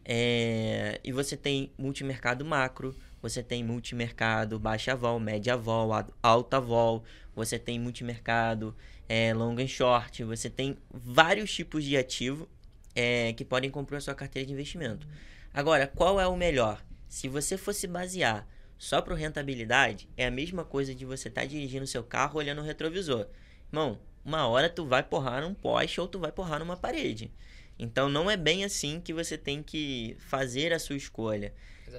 [0.04, 5.89] É, e você tem multimercado macro, você tem multimercado baixa vol, média vol,
[6.21, 7.03] alta vol,
[7.35, 8.75] você tem multimercado
[9.09, 12.47] é, long and short, você tem vários tipos de ativo
[12.93, 15.07] é, que podem comprar a sua carteira de investimento.
[15.51, 16.85] Agora, qual é o melhor?
[17.07, 21.47] Se você fosse basear só para rentabilidade, é a mesma coisa de você estar tá
[21.47, 23.25] dirigindo seu carro olhando o retrovisor.
[23.73, 27.31] Irmão, uma hora tu vai porrar num poste ou tu vai porrar numa parede.
[27.79, 31.55] Então não é bem assim que você tem que fazer a sua escolha.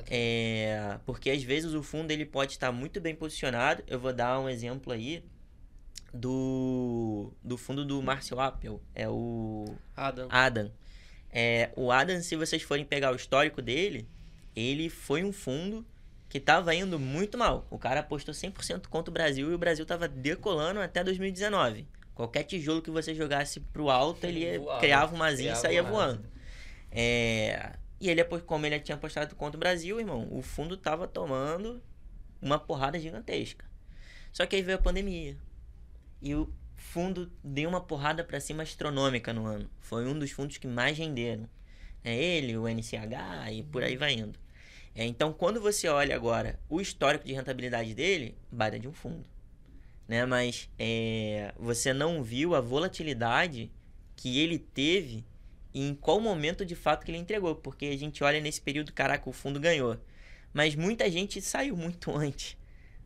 [0.08, 3.82] É, porque às vezes o fundo ele pode estar muito bem posicionado.
[3.86, 5.22] Eu vou dar um exemplo aí
[6.12, 10.28] do, do fundo do Marcel Apple, é o Adam.
[10.30, 10.72] Adam.
[11.30, 14.08] É, o Adam, se vocês forem pegar o histórico dele,
[14.54, 15.84] ele foi um fundo
[16.28, 17.66] que estava indo muito mal.
[17.70, 21.86] O cara apostou 100% contra o Brasil e o Brasil estava decolando até 2019.
[22.14, 26.24] Qualquer tijolo que você jogasse pro alto, ele ia, criava uma asinha e saía voando.
[26.90, 31.82] É, e ele, como ele tinha apostado contra o Brasil, irmão, o fundo tava tomando
[32.40, 33.64] uma porrada gigantesca.
[34.32, 35.36] Só que aí veio a pandemia.
[36.20, 39.70] E o fundo deu uma porrada para cima astronômica no ano.
[39.80, 41.48] Foi um dos fundos que mais renderam.
[42.04, 44.38] É ele, o NCH e por aí vai indo.
[44.94, 49.28] É, então, quando você olha agora o histórico de rentabilidade dele, baita de um fundo.
[50.06, 50.24] Né?
[50.24, 53.70] Mas é, você não viu a volatilidade
[54.14, 55.24] que ele teve
[55.76, 57.54] e em qual momento de fato que ele entregou.
[57.54, 59.98] Porque a gente olha nesse período, caraca, o fundo ganhou.
[60.50, 62.56] Mas muita gente saiu muito antes.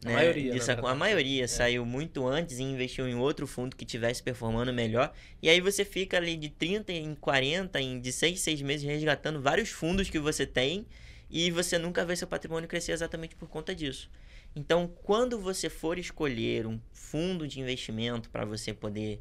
[0.05, 0.13] Né?
[0.13, 0.53] A maioria.
[0.53, 1.49] Disso, a maioria é.
[1.49, 5.13] saiu muito antes e investiu em outro fundo que tivesse performando melhor.
[5.43, 8.87] E aí você fica ali de 30 em 40, em de 6 em 6 meses
[8.87, 10.87] resgatando vários fundos que você tem
[11.29, 14.09] e você nunca vê seu patrimônio crescer exatamente por conta disso.
[14.55, 19.21] Então, quando você for escolher um fundo de investimento para você poder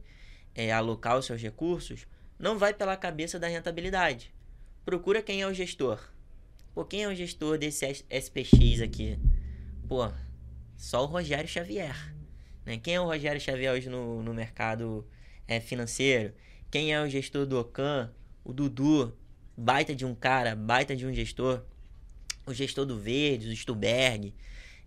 [0.54, 2.06] é, alocar os seus recursos,
[2.40, 4.34] não vai pela cabeça da rentabilidade.
[4.86, 6.00] Procura quem é o gestor.
[6.74, 9.20] Pô, quem é o gestor desse SPX aqui?
[9.88, 10.10] Pô,
[10.78, 12.16] só o Rogério Xavier.
[12.66, 12.78] Né?
[12.78, 15.06] Quem é o Rogério Xavier hoje no, no mercado
[15.46, 16.34] é, financeiro?
[16.72, 18.10] Quem é o gestor do Ocan?
[18.44, 19.14] O Dudu,
[19.58, 21.64] baita de um cara, baita de um gestor.
[22.46, 24.34] O gestor do Verde, o Stuberg.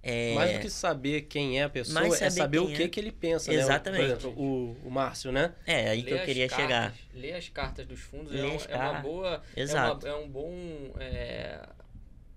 [0.03, 0.35] É...
[0.35, 2.88] Mais do que saber quem é a pessoa, Mais é saber saber o que, é.
[2.88, 4.03] que ele pensa, Exatamente.
[4.03, 4.09] né?
[4.17, 5.55] Por exemplo, o, o Márcio, né?
[5.65, 6.95] É, aí que Ler eu queria cartas- chegar.
[7.15, 9.43] Ler as cartas dos fundos é, um- as é uma boa.
[9.57, 10.07] Exato.
[10.07, 10.53] É, uma- é um bom
[10.99, 11.69] é,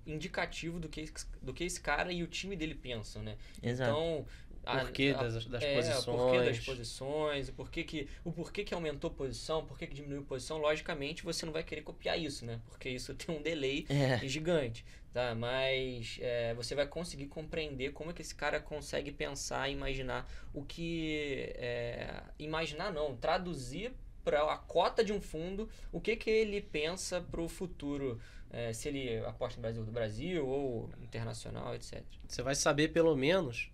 [0.05, 3.35] indicativo do que, esse- do que esse cara e o time dele pensam, né?
[3.61, 3.89] Exato.
[3.91, 4.25] Então.
[4.67, 6.07] a- Porquê a- das, das é, posições.
[6.07, 9.93] o porquê das posições, o porquê que, o porquê que aumentou posição, o porquê que
[9.93, 12.59] diminuiu posição, logicamente você não vai querer copiar isso, né?
[12.69, 14.83] Porque isso tem um delay É, gigante,
[15.15, 15.33] tá?
[15.33, 20.29] Mas é, você vai conseguir compreender como é que esse cara consegue pensar e imaginar
[20.53, 21.53] o que...
[21.55, 23.93] é, imaginar não, traduzir
[24.25, 28.19] para a cota de um fundo o que, que ele pensa para o futuro,
[28.51, 32.03] é, se ele aposta no Brasil do Brasil ou internacional, etc.
[32.27, 33.71] Você vai saber pelo menos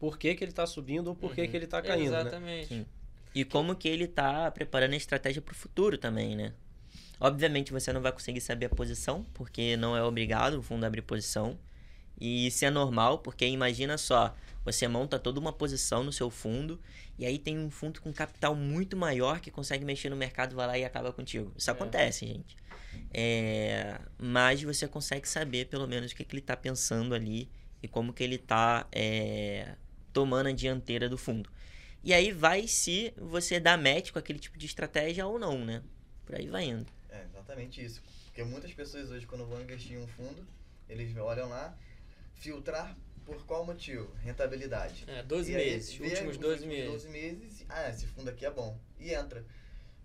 [0.00, 1.48] por que, que ele tá subindo ou por que, Uhum.
[1.48, 2.20] que ele tá caindo, né?
[2.22, 2.66] Exatamente.
[2.68, 2.86] Sim.
[3.32, 6.52] E como que ele tá preparando a estratégia pro futuro também, né?
[7.24, 11.02] Obviamente você não vai conseguir saber a posição, porque não é obrigado o fundo abrir
[11.02, 11.56] posição.
[12.20, 16.80] E isso é normal, porque imagina só, você monta toda uma posição no seu fundo,
[17.16, 20.66] e aí tem um fundo com capital muito maior que consegue mexer no mercado, vai
[20.66, 21.52] lá e acaba contigo.
[21.56, 21.72] Isso É.
[21.72, 22.56] acontece, gente.
[23.14, 27.48] É, mas você consegue saber pelo menos o que, que ele está pensando ali
[27.80, 28.86] e como que ele está
[30.12, 31.48] tomando a dianteira do fundo.
[32.02, 35.82] E aí vai se você dá match com aquele tipo de estratégia ou não, né?
[36.26, 36.86] Por aí vai indo.
[37.12, 38.02] É, exatamente isso.
[38.26, 40.46] Porque muitas pessoas hoje, quando vão investir em um fundo,
[40.88, 41.76] eles olham lá,
[42.34, 44.10] filtrar por qual motivo?
[44.22, 45.04] Rentabilidade.
[45.06, 46.90] É, 12 E aí, meses, vê últimos os 12 últimos meses.
[46.90, 48.78] 12 meses, ah, esse fundo aqui é bom.
[48.98, 49.44] E entra.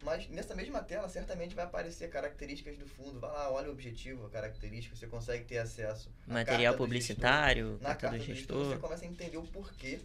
[0.03, 3.19] Mas nessa mesma tela, certamente vai aparecer características do fundo.
[3.19, 6.11] Vai lá, olha o objetivo, a característica, você consegue ter acesso.
[6.27, 7.83] Material carta do publicitário, gestor.
[7.87, 9.99] Na carta do do gestor, você começa a entender o porquê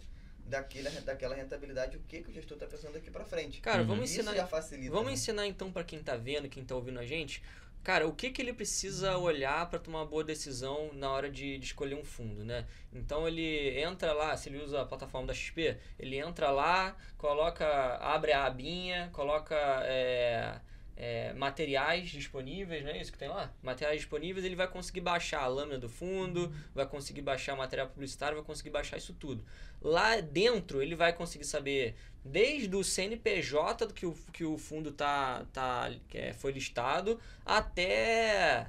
[0.47, 3.61] daquele, daquela rentabilidade, o que, que o gestor está pensando daqui para frente.
[3.61, 3.89] Cara, Uhum.
[3.89, 4.91] vamos Isso ensinar, já facilita.
[4.91, 5.13] vamos né?
[5.15, 7.43] ensinar então para quem tá vendo, quem tá ouvindo a gente,
[7.83, 11.59] cara, o que que ele precisa olhar para tomar uma boa decisão na hora de,
[11.59, 12.67] de escolher um fundo, né?
[12.93, 17.67] Então ele entra lá, se ele usa a plataforma da XP, ele entra lá, coloca,
[17.99, 20.61] abre a abinha, coloca é,
[20.97, 23.01] é, materiais disponíveis, né?
[23.01, 23.53] Isso que tem lá?
[23.63, 28.37] Materiais disponíveis, ele vai conseguir baixar a lâmina do fundo, vai conseguir baixar material publicitário,
[28.37, 29.45] vai conseguir baixar isso tudo.
[29.81, 34.93] Lá dentro ele vai conseguir saber desde o CNPJ do que o, que o fundo
[34.93, 38.69] tá, tá, é, foi listado até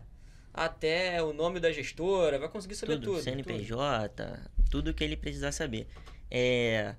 [0.54, 3.14] até o nome da gestora, vai conseguir saber tudo, tudo.
[3.16, 3.24] tudo.
[3.24, 5.88] CNPJ, tudo que ele precisar saber.
[6.30, 6.96] É,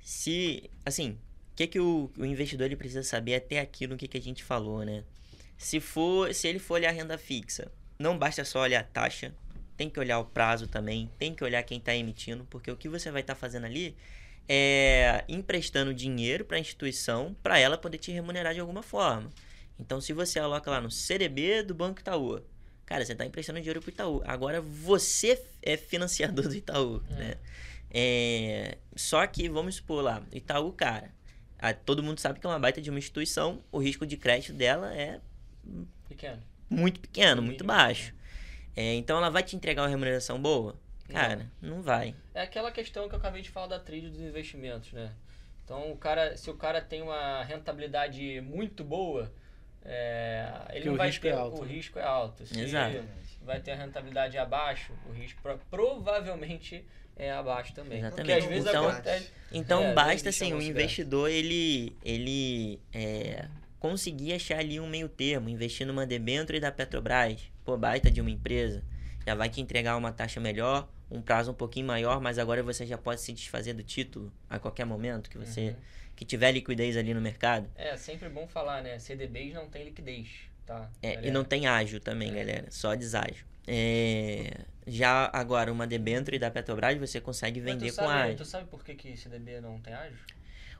[0.00, 1.18] se, assim,
[1.58, 4.44] que, que o, o investidor ele precisa saber até aqui no que, que a gente
[4.44, 5.02] falou, né?
[5.56, 7.68] Se for, se ele for olhar renda fixa,
[7.98, 9.34] não basta só olhar a taxa,
[9.76, 12.88] tem que olhar o prazo também, tem que olhar quem está emitindo, porque o que
[12.88, 13.96] você vai estar fazendo ali
[14.48, 19.28] é emprestando dinheiro para a instituição para ela poder te remunerar de alguma forma.
[19.80, 22.40] Então, se você aloca lá no CDB do Banco Itaú,
[22.86, 24.22] cara, você está emprestando dinheiro para o Itaú.
[24.24, 27.14] Agora você é financiador do Itaú, É.
[27.14, 27.34] né?
[27.90, 31.10] É, só que, vamos supor lá, Itaú, cara,
[31.58, 34.52] a- todo mundo sabe que é uma baita de uma instituição, o risco de crédito
[34.52, 35.20] dela é
[36.08, 36.42] Pequeno.
[36.70, 38.14] muito pequeno, No muito baixo.
[38.76, 40.76] É, então ela vai te entregar uma remuneração boa?
[41.08, 42.14] Cara, não vai.
[42.34, 45.10] É aquela questão que eu acabei de falar da trilha dos investimentos, né?
[45.64, 49.32] Então, o cara, se o cara tem uma rentabilidade muito boa,
[49.84, 51.72] é, ele Porque não o vai risco ter, é alto, o né?
[51.72, 52.46] risco é alto.
[52.46, 53.04] Se Exato.
[53.42, 56.84] vai ter a rentabilidade abaixo, o risco pro- provavelmente
[57.18, 57.98] é abaixo também.
[57.98, 58.26] Exatamente.
[58.26, 59.30] Porque às vezes Então- acontece.
[59.52, 63.46] Então É, basta assim, o investidor ele ele é,
[63.80, 68.30] conseguir achar ali um meio termo, investir numa debênture da Petrobras, pô, baita de uma
[68.30, 68.82] empresa,
[69.26, 72.84] já vai te entregar uma taxa melhor, um prazo um pouquinho maior, mas agora você
[72.86, 75.76] já pode se desfazer do título a qualquer momento que você Uhum.
[76.16, 77.70] que tiver liquidez ali no mercado.
[77.76, 78.98] É sempre bom falar, né?
[78.98, 80.28] CDBs não tem liquidez,
[80.66, 80.90] tá?
[81.02, 82.66] É, e não tem ágil também, galera.
[82.70, 83.46] Só deságio.
[83.66, 84.50] É,
[84.88, 88.36] já agora, uma debênture da Petrobras você consegue Mas tu vender com sabe- ágil.
[88.36, 90.18] Tu sabe por que, que CDB não tem ágio?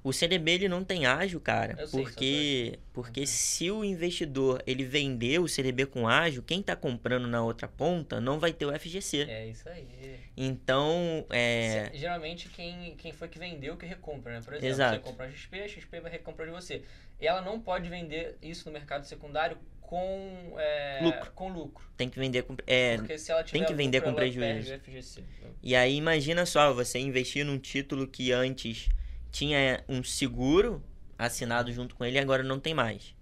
[0.05, 3.27] O CDB ele não tem ágil, cara, Eu sei, porque porque Uhum.
[3.27, 8.21] se o investidor ele vender o CDB com ágil, quem tá comprando na outra ponta
[8.21, 9.23] não vai ter o FGC.
[9.29, 9.89] É isso aí.
[10.37, 14.41] Então, é, Se- Geralmente quem, quem foi que vendeu que recompra, né?
[14.41, 14.97] Por exemplo, Exato.
[14.99, 16.83] você compra a XP, a XP vai recomprar de você.
[17.21, 21.33] E ela não pode vender isso no mercado secundário com é, Lucro.
[21.35, 21.85] Com lucro.
[21.97, 24.79] tem que vender com é, Porque se ela tiver tem que vender lucro, com prejuízo.
[24.81, 25.25] FGC.
[25.63, 28.91] E aí imagina só, você investir num título que antes
[29.33, 30.85] tinha um seguro
[31.19, 33.15] assinado junto com ele e agora não tem mais.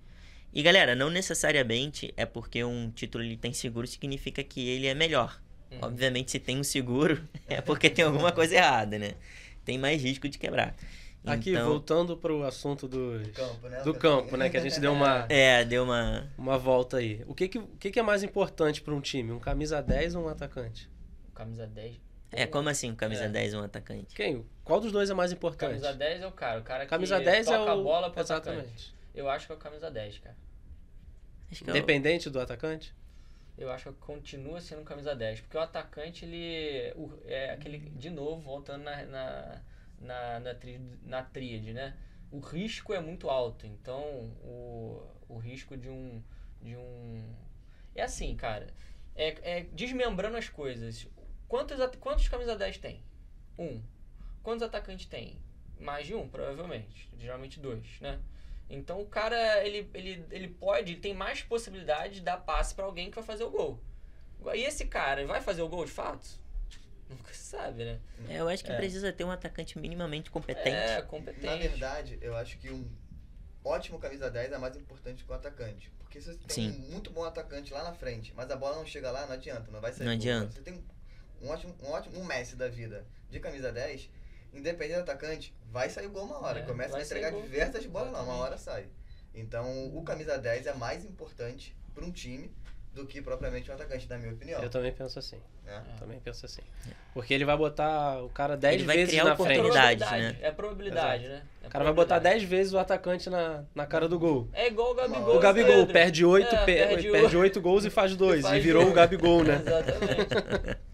[0.52, 4.94] E galera, não necessariamente é porque um título ele tem seguro significa que ele é
[4.94, 5.40] melhor.
[5.70, 5.78] Uhum.
[5.82, 9.12] Obviamente se tem um seguro é porque tem alguma coisa errada, né?
[9.66, 10.74] tem mais risco de quebrar.
[11.26, 13.82] Aqui, Então, voltando pro assunto dos, Campo, né?
[13.82, 14.48] do campo, né?
[14.48, 16.30] Que a gente deu uma, É, deu uma.
[16.38, 17.22] uma volta aí.
[17.26, 19.32] O que, que, o que, que é mais importante para um time?
[19.32, 20.88] Um camisa 10 ou um atacante?
[21.34, 22.00] Camisa 10.
[22.32, 23.28] É, como assim, camisa É.
[23.28, 24.14] 10 um atacante?
[24.14, 24.44] Quem?
[24.64, 25.70] Qual dos dois é mais importante?
[25.80, 27.80] Camisa 10 é o cara, o cara Camisa que 10 é toca o.
[27.80, 28.48] a bola pro atacante.
[28.58, 28.94] Exatamente.
[29.14, 30.36] Eu acho que é o camisa 10, cara.
[31.50, 32.94] Acho que é o- Independente do atacante?
[33.56, 35.40] Eu acho que continua sendo camisa 10.
[35.40, 36.92] Porque o atacante, ele.
[36.96, 37.78] o- é aquele.
[37.78, 39.60] De novo, voltando na, na,
[40.06, 41.96] na, na, tri, na tríade, né?
[42.30, 43.66] O risco é muito alto.
[43.66, 44.02] Então,
[44.42, 46.22] o, o risco de um.
[46.62, 47.34] De um.
[47.94, 48.72] É assim, cara.
[49.14, 51.06] É, é desmembrando as coisas.
[51.48, 53.02] Quantos, quantos camisa 10 tem?
[53.58, 53.82] Um.
[54.42, 55.38] Quantos atacantes tem?
[55.78, 57.10] Mais de um, provavelmente.
[57.18, 58.20] Geralmente dois, né?
[58.68, 62.84] Então o cara, ele, ele, ele pode, ele tem mais possibilidade de dar passe pra
[62.84, 63.80] alguém que vai fazer o gol.
[64.54, 66.26] E esse cara vai fazer o gol de fato?
[67.08, 68.00] Nunca se sabe, né?
[68.28, 68.76] É, eu acho que É.
[68.76, 70.76] precisa ter um atacante minimamente competente.
[70.76, 71.46] É, competente.
[71.46, 72.88] Na verdade, eu acho que um
[73.64, 75.90] ótimo camisa 10 é mais importante que o atacante.
[76.00, 76.84] Porque se você tem Sim.
[76.86, 79.70] um muito bom atacante lá na frente, mas a bola não chega lá, não adianta,
[79.70, 80.20] não vai sair Não gol.
[80.20, 80.52] adianta.
[80.52, 80.84] Você tem
[81.42, 84.08] um ótimo, um ótimo um Messi da vida de camisa 10,
[84.52, 86.60] independente do atacante, vai sair gol uma hora.
[86.60, 87.42] É, Começa a entregar gol.
[87.42, 88.88] diversas bolas lá, uma hora sai.
[89.34, 92.50] Então, o camisa 10 é mais importante para um time
[92.96, 94.60] do que propriamente um atacante, na minha opinião.
[94.62, 95.36] Eu também penso assim.
[95.64, 95.84] né?
[95.98, 96.62] Também penso assim.
[97.12, 99.98] Porque ele vai botar o cara 10 Ele vai vezes criar na oportunidade.
[100.04, 100.08] frente.
[100.08, 101.42] Probabilidade, É probabilidade, né?
[101.62, 102.46] É O cara vai botar probabilidade.
[102.46, 104.48] 10 vezes o atacante na, na cara do gol.
[104.52, 105.36] É igual o Gabigol.
[105.36, 105.92] O Gabigol Pedro.
[105.92, 108.44] perde 8, É, perde, perde 8 gols e faz 2.
[108.46, 108.92] E, virou dois.
[108.92, 109.60] o Gabigol, né?
[109.64, 110.76] Exatamente.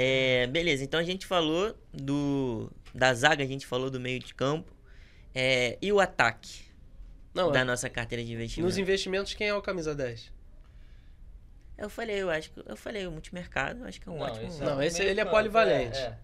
[0.00, 4.32] É, beleza, então a gente falou do da zaga, a gente falou do meio de
[4.34, 4.72] campo.
[5.34, 6.60] É, e o ataque
[7.34, 8.66] Não, da nossa carteira de investimento?
[8.66, 10.30] nos investimentos, quem é o camisa 10?
[11.78, 14.48] Eu falei, eu acho que eu falei o multimercado, acho que é um Não, ótimo.
[14.48, 15.96] esse Não, o esse ele é campo, polivalente.
[15.96, 16.18] é, é.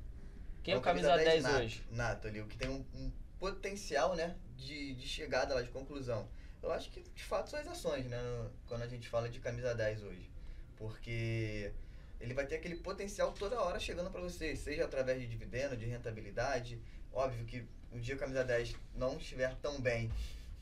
[0.64, 1.83] Quem é um o camisa 10 nato, hoje?
[1.90, 6.29] Nato ali, o que tem um, um potencial, né, de, de chegada lá, de conclusão.
[6.61, 8.19] Eu acho que, de fato, são as ações, né,
[8.67, 10.29] quando a gente fala de camisa 10 hoje.
[10.77, 11.73] Porque
[12.21, 15.85] ele vai ter aquele potencial toda hora chegando para você, seja através de dividendo, de
[15.85, 16.81] rentabilidade.
[17.12, 20.11] Óbvio que o dia a camisa 10 não estiver tão bem,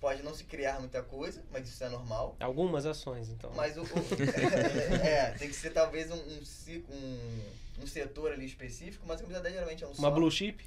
[0.02, 2.36] pode não se criar muita coisa, mas isso é normal.
[2.40, 3.52] Algumas ações, então.
[3.54, 3.82] Mas o.
[3.82, 3.86] o-
[5.06, 6.42] é, tem que ser talvez um, um,
[6.90, 7.40] um,
[7.82, 10.10] um setor ali específico, mas a camisa 10 geralmente é um Uma só.
[10.10, 10.64] blue chip?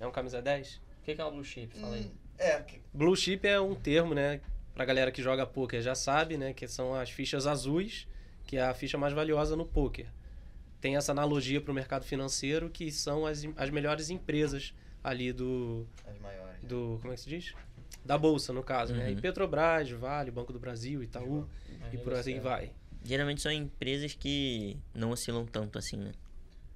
[0.00, 0.74] É um camisa 10?
[0.74, 1.78] O que que é uma blue chip?
[1.78, 2.02] Fala aí.
[2.02, 4.40] Hum, é, que- Blue chip é um termo, né?
[4.74, 6.52] Pra galera que joga poker já sabe, né?
[6.52, 8.08] Que são as fichas azuis,
[8.44, 10.06] que é a ficha mais valiosa no poker.
[10.80, 16.18] Tem essa analogia pro mercado financeiro, que são as, as melhores empresas ali do, as
[16.18, 16.60] maiores.
[16.60, 16.68] né?
[16.68, 16.98] do.
[17.00, 17.54] Como é que se diz?
[18.04, 19.10] Da Bolsa, no caso, né?
[19.10, 19.20] E Uhum.
[19.20, 21.48] Petrobras, Vale, Banco do Brasil, Itaú
[21.92, 22.70] e por aí vai.
[23.02, 26.12] Geralmente são empresas que não oscilam tanto assim, né?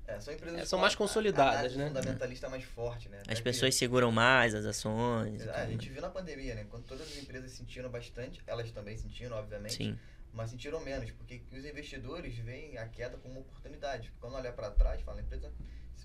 [0.06, 1.86] É, são empresas É, são mais a- a consolidadas, né?
[1.88, 3.22] fundamentalista mais forte, né?
[3.28, 5.46] As pessoas seguram mais as ações.
[5.46, 6.64] É, a gente viu na pandemia, né?
[6.70, 9.98] Quando todas as empresas sentiram bastante, elas também sentiram, obviamente, Sim.
[10.32, 14.10] mas sentiram menos, porque os investidores veem a queda como uma oportunidade.
[14.18, 15.52] Quando olha para trás, fala, empresa,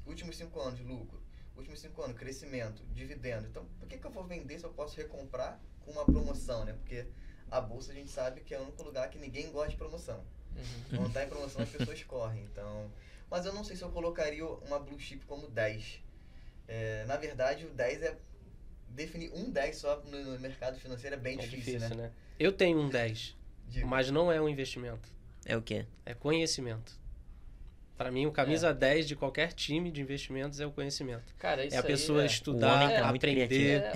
[0.06, 1.23] últimos cinco anos, lucro,
[1.56, 3.48] últimos cinco anos, crescimento, dividendo.
[3.48, 6.74] Então, por que, que eu vou vender se eu posso recomprar com uma promoção, né?
[6.74, 7.06] Porque
[7.50, 10.24] a bolsa a gente sabe que é o único lugar que ninguém gosta de promoção.
[10.56, 10.98] Uhum.
[10.98, 12.44] Quando tá em promoção, as pessoas correm.
[12.46, 12.92] Então,
[13.30, 16.02] mas eu não sei se eu colocaria uma blue chip como 10.
[16.68, 18.18] É, na verdade, o 10 é
[18.90, 22.04] definir um 10 só no, no mercado financeiro é bem É difícil, difícil, né?
[22.04, 22.12] né?
[22.40, 23.36] Eu tenho um 10,
[23.68, 25.12] Digo, mas não é um investimento.
[25.46, 25.86] É o quê?
[26.06, 27.00] É conhecimento.
[28.04, 31.34] Pra mim, o camisa 10 de qualquer time de investimentos é o conhecimento.
[31.40, 33.82] Cara, isso é a aí pessoa é- estudar, tá aprender.
[33.82, 33.94] É,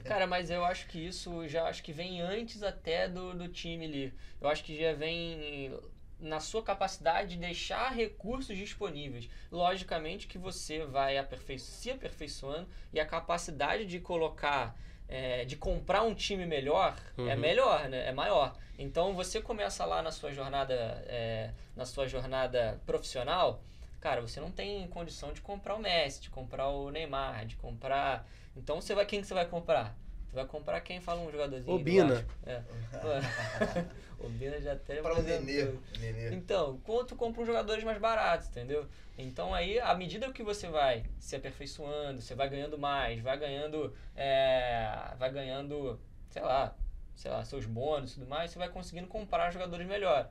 [0.04, 3.86] cara, mas eu acho que isso já acho que vem antes até do, do time
[3.86, 4.12] ali.
[4.38, 5.74] Eu acho que já vem
[6.20, 9.26] na sua capacidade de deixar recursos disponíveis.
[9.50, 14.76] Logicamente que você vai aperfei se aperfeiçoando e a capacidade de colocar,
[15.12, 17.36] é, de comprar um time melhor é Uhum.
[17.36, 18.08] melhor, né?
[18.08, 18.54] É maior.
[18.78, 20.74] Então você começa lá na sua jornada,
[21.06, 23.60] é, na sua jornada profissional,
[24.00, 28.26] cara, você não tem condição de comprar o Messi, de comprar o Neymar, de comprar.
[28.56, 29.94] Então você vai quem que você vai comprar?
[30.28, 31.76] Você vai comprar quem fala um jogadorzinho?
[31.76, 32.26] do Obina.
[32.46, 32.62] É.
[34.26, 35.72] o Bina já até para o Nenê.
[35.98, 36.34] Nenê.
[36.34, 38.86] Então, quanto compra uns jogadores mais baratos, entendeu?
[39.16, 43.94] Então aí, à medida que você vai se aperfeiçoando, você vai ganhando mais, vai ganhando,
[44.16, 46.00] é, vai ganhando,
[46.30, 46.74] sei lá,
[47.14, 50.30] sei lá, seus bônus e tudo mais, você vai conseguindo comprar jogadores melhor,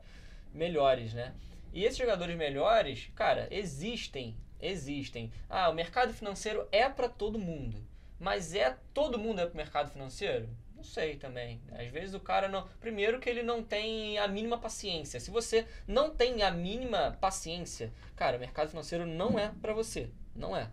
[0.54, 1.34] melhores, né?
[1.74, 5.32] E esses jogadores melhores, cara, existem, existem.
[5.50, 7.86] Ah, o mercado financeiro é para todo mundo,
[8.20, 10.50] mas é todo mundo é pro mercado financeiro?
[10.82, 11.62] Não sei também.
[11.74, 12.68] Às vezes o cara não.
[12.80, 15.20] Primeiro que ele não tem a mínima paciência.
[15.20, 20.10] Se você não tem a mínima paciência, cara, o mercado financeiro não é pra você.
[20.36, 20.72] Não é.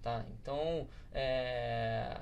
[0.00, 0.24] tá?
[0.30, 2.16] Então, é,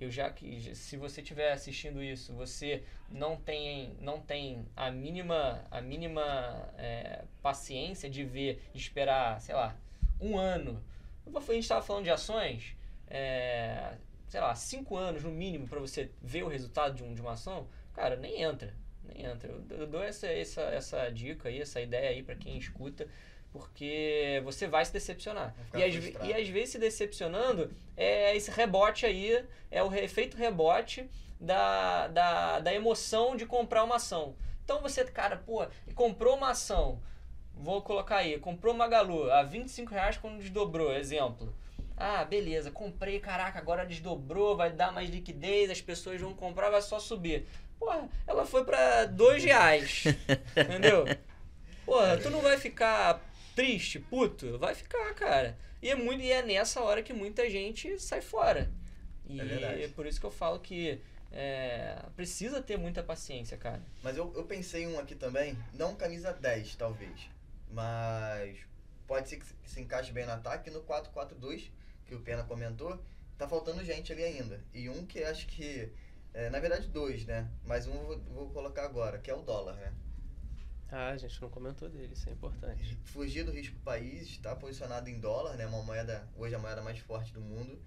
[0.00, 5.64] eu já que se você estiver assistindo isso, você não tem não tem a mínima
[5.70, 9.76] a mínima é, paciência de ver, esperar, sei lá,
[10.20, 10.82] um ano.
[11.24, 12.74] A gente estava falando de ações,
[13.06, 13.94] é,
[14.30, 17.32] sei lá, cinco anos no mínimo para você ver o resultado de, um, de uma
[17.32, 18.72] ação, cara, nem entra,
[19.04, 19.50] nem entra.
[19.50, 23.06] Eu, eu dou essa, essa, essa dica aí, essa ideia aí para quem escuta
[23.52, 25.52] porque você vai se decepcionar.
[25.74, 31.10] E às, e às, vezes se decepcionando é esse rebote aí, é o efeito rebote
[31.40, 34.36] da, da, da emoção de comprar uma ação.
[34.64, 35.66] Então você, cara, pô,
[35.96, 37.02] comprou uma ação,
[37.52, 41.52] vou colocar aí, comprou uma Galu a 25 reais quando desdobrou, exemplo.
[42.02, 46.80] Ah, beleza, comprei, caraca, agora desdobrou, vai dar mais liquidez, as pessoas vão comprar, vai
[46.80, 47.46] só subir.
[47.78, 50.04] Porra, ela foi para 2 reais,
[50.56, 51.04] entendeu?
[51.84, 53.22] Porra, tu não vai ficar
[53.54, 55.58] triste, puto, vai ficar, cara.
[55.82, 58.70] E é, muito, e é nessa hora que muita gente sai fora.
[59.28, 60.98] E é, é por isso que eu falo que
[61.30, 63.82] é, precisa ter muita paciência, cara.
[64.02, 67.28] Mas eu, eu pensei um aqui também, não camisa 10, talvez.
[67.70, 68.56] Mas
[69.06, 70.70] pode ser que se encaixe bem no ataque.
[70.70, 71.70] No 4-4-2,
[72.10, 73.00] que o Pena comentou,
[73.38, 74.60] tá faltando gente ali ainda.
[74.74, 75.92] E um que acho que.
[76.34, 77.48] É, na verdade, dois, né?
[77.64, 79.92] Mas um vou, vou colocar agora, que é o dólar, né?
[80.90, 82.98] Ah, a gente não comentou dele, isso é importante.
[83.04, 85.66] Fugir do risco país, está posicionado em dólar, né?
[85.66, 87.80] Uma moeda, hoje a moeda mais forte do mundo,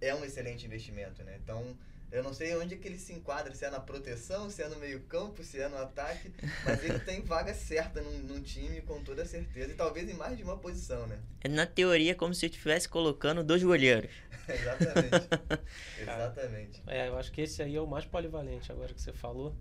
[0.00, 1.38] é um excelente investimento, né?
[1.42, 1.76] Então,
[2.12, 4.68] eu não sei onde é que ele se enquadra, se é na proteção, se é
[4.68, 6.32] no meio campo, se é no ataque,
[6.64, 10.36] mas ele tem vaga certa num, num, time com toda certeza, e talvez em mais
[10.36, 11.20] de uma posição, né?
[11.40, 14.10] É na teoria como se eu estivesse colocando dois goleiros.
[14.48, 15.28] Exatamente.
[16.02, 16.82] Exatamente.
[16.86, 19.54] É, eu acho que esse aí é o mais polivalente agora que você falou.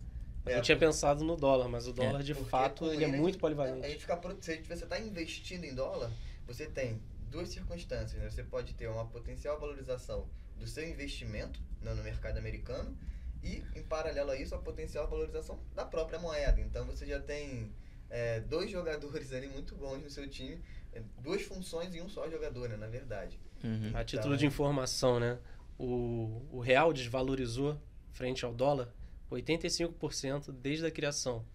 [0.45, 2.23] Eu é, tinha pensado no dólar, mas o dólar, é.
[2.23, 3.85] de fato, ele, ele é muito polivalente.
[3.85, 6.09] A gente fica, se você está investindo em dólar,
[6.47, 8.19] você tem duas circunstâncias.
[8.19, 8.29] Né?
[8.29, 10.27] Você pode ter uma potencial valorização
[10.59, 12.95] do seu investimento no, no mercado americano
[13.43, 16.59] e, em paralelo a isso, a potencial valorização da própria moeda.
[16.59, 17.71] Então, você já tem
[18.09, 20.61] é, dois jogadores ali muito bons no seu time,
[20.93, 23.39] é, duas funções em um só jogador, né, na verdade.
[23.63, 23.91] Uhum.
[23.93, 25.37] A título então, de informação, né?
[25.77, 27.79] O, o real desvalorizou
[28.11, 28.93] frente ao dólar
[29.31, 31.45] 85% desde a criação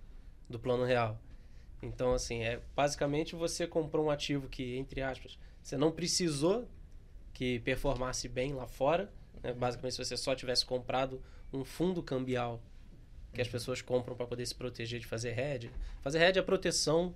[0.48, 1.20] do plano real.
[1.82, 6.66] Então, assim, é basicamente você comprou um ativo que, entre aspas, você não precisou
[7.35, 9.12] que performasse bem lá fora.
[9.43, 9.51] Né?
[9.51, 9.59] Uhum.
[9.59, 11.20] Basicamente, se você só tivesse comprado
[11.53, 12.62] um fundo cambial
[13.35, 13.53] que as uhum.
[13.53, 15.70] pessoas compram para poder se proteger de fazer hedge.
[16.01, 17.14] Fazer hedge é a proteção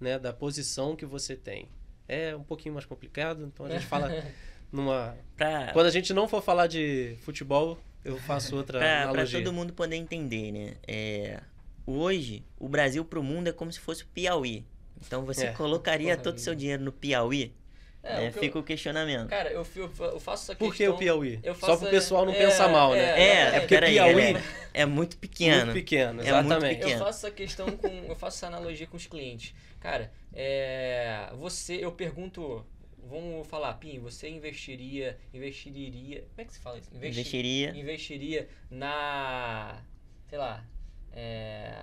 [0.00, 1.68] né, da posição que você tem.
[2.08, 4.10] É um pouquinho mais complicado, então a gente fala
[4.72, 5.16] numa.
[5.36, 5.72] Pra...
[5.72, 9.38] Quando a gente não for falar de futebol, eu faço outra pra, analogia.
[9.38, 10.74] Para todo mundo poder entender, né?
[10.88, 11.40] É,
[11.86, 14.66] hoje, o Brasil para o mundo é como se fosse o Piauí.
[15.06, 15.52] Então você é.
[15.52, 17.54] colocaria Porra, todo o seu dinheiro no Piauí?
[18.02, 19.28] É, é, fica eu, o questionamento.
[19.28, 20.68] Cara, eu, eu faço essa questão...
[20.68, 21.40] Por que o Piauí?
[21.58, 22.98] Só para o pessoal não é, pensar mal, né?
[22.98, 24.42] É, é, é porque Piauí é,
[24.72, 25.66] é, muito pequeno.
[25.66, 26.54] Muito pequeno, exatamente.
[26.54, 26.92] É muito pequeno.
[26.92, 27.88] Eu faço essa questão com...
[27.88, 29.54] Eu faço essa analogia com os clientes.
[29.78, 31.74] Cara, é, você...
[31.84, 32.64] Eu pergunto
[33.10, 36.88] vamos falar, Pim, você investiria, investiria, como é que se fala isso?
[36.94, 37.70] Investi, investiria.
[37.70, 39.82] Investiria na,
[40.28, 40.64] sei lá,
[41.12, 41.74] é,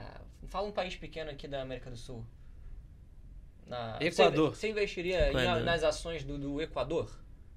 [0.47, 2.25] fala um país pequeno aqui da América do Sul.
[3.67, 4.49] Na, Equador.
[4.49, 7.11] Você, você investiria Em, nas ações do, do Equador?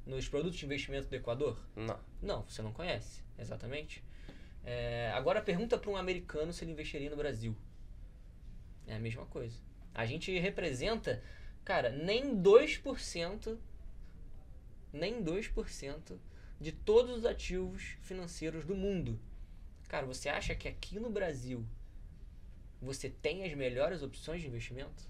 [0.05, 1.59] Nos produtos de investimento do Equador?
[1.77, 1.99] Não.
[2.21, 4.03] Não, você não conhece, exatamente.
[4.65, 7.57] É, agora pergunta para um americano se ele investiria no Brasil.
[8.87, 9.57] É a mesma coisa.
[9.95, 11.23] A gente representa
[11.65, 13.59] Cara, nem 2%,
[14.93, 16.19] nem 2%
[16.61, 19.19] de todos os ativos financeiros do mundo.
[19.89, 21.65] Cara, você acha que aqui no Brasil
[22.81, 25.09] você tem as melhores opções de investimento?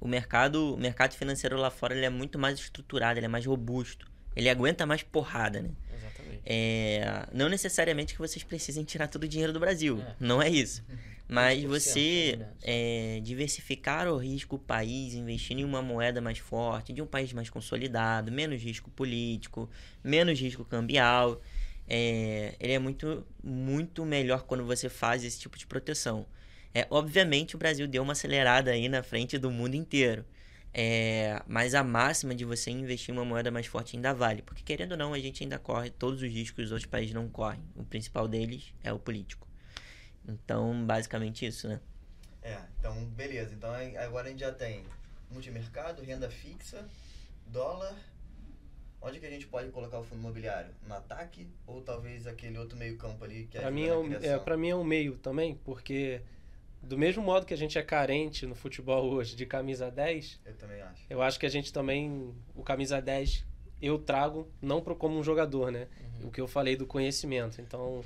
[0.00, 3.46] O mercado, o mercado financeiro lá fora ele é muito mais estruturado, ele é mais
[3.46, 4.10] robusto.
[4.34, 5.70] Ele aguenta mais porrada, né?
[5.94, 6.42] Exatamente.
[6.44, 10.00] É, não necessariamente que vocês precisem tirar todo o dinheiro do Brasil.
[10.00, 10.14] É.
[10.20, 10.84] Não é isso.
[11.28, 17.02] Mas você é, diversificar o risco do país, investir em uma moeda mais forte, de
[17.02, 19.68] um país mais consolidado, menos risco político,
[20.04, 21.42] menos risco cambial,
[21.88, 26.26] é, ele é muito, muito melhor quando você faz esse tipo de proteção.
[26.76, 30.26] É, obviamente o Brasil deu uma acelerada aí na frente do mundo inteiro.
[30.74, 34.42] É, mas a máxima de você investir em uma moeda mais forte ainda vale.
[34.42, 37.14] Porque querendo ou não, a gente ainda corre todos os riscos que os outros países
[37.14, 37.62] não correm.
[37.74, 39.48] O principal deles é o político.
[40.28, 41.80] Então, basicamente isso, né?
[42.42, 43.54] É, então, beleza.
[43.54, 44.84] Então, agora a gente já tem
[45.30, 46.86] multimercado, renda fixa,
[47.46, 47.96] dólar.
[49.00, 50.74] Onde que a gente pode colocar o fundo imobiliário?
[50.86, 54.58] No ataque ou talvez aquele outro meio campo ali que para mim é, é para
[54.58, 56.20] mim é um meio também, porque
[56.86, 60.54] do mesmo modo que a gente é carente no futebol hoje de camisa 10, eu
[60.54, 61.02] também acho.
[61.10, 63.44] Eu acho que a gente também o camisa 10
[63.82, 65.88] eu trago não pro, como um jogador, né?
[66.22, 67.60] O que eu falei do conhecimento.
[67.60, 68.02] Então,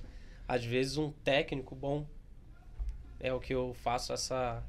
[0.48, 2.06] às vezes um técnico bom
[3.20, 4.64] é o que eu faço essa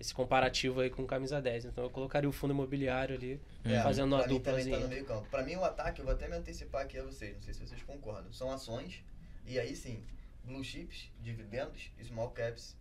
[0.00, 1.66] esse comparativo aí com camisa 10.
[1.66, 5.28] Então eu colocaria o fundo imobiliário ali, É, fazendo uma também tá no meio campo.
[5.30, 7.60] Pra mim, o ataque, eu vou até me antecipar aqui a vocês, não sei se
[7.60, 8.32] vocês concordam.
[8.32, 9.04] São ações,
[9.46, 10.02] e aí sim,
[10.44, 12.76] blue chips, dividendos, small caps,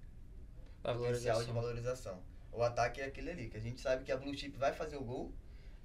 [0.83, 2.21] potencial de valorização.
[2.51, 4.97] O ataque é aquele ali, que a gente sabe que a blue chip vai fazer
[4.97, 5.31] o gol,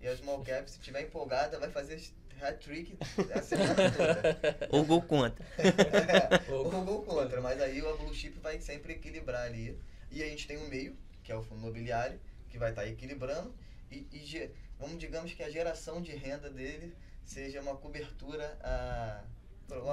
[0.01, 2.03] e a small cap, se tiver empolgada, vai fazer
[2.41, 2.99] hat-trick
[3.35, 4.69] a semana toda.
[4.71, 5.45] Ou gol contra.
[5.59, 9.79] É, ou gol contra, mas aí o blue chip vai sempre equilibrar ali.
[10.11, 13.55] E a gente tem um meio, que é o fundo imobiliário, que vai estar equilibrando.
[13.91, 16.95] E, e ge- vamos digamos que a geração de renda dele
[17.25, 19.23] seja uma cobertura a.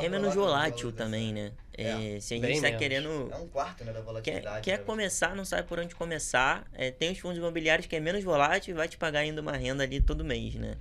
[0.01, 1.51] É menos volátil também, né?
[1.73, 2.79] É, se a gente tá menos.
[2.79, 3.29] querendo.
[3.31, 4.61] É um quarto né, da Quer, volatilidade.
[4.63, 4.83] quer né?
[4.83, 6.67] começar, não sabe por onde começar.
[6.73, 9.57] É, tem os fundos imobiliários que é menos volátil e vai te pagar ainda uma
[9.57, 10.77] renda ali todo mês, né?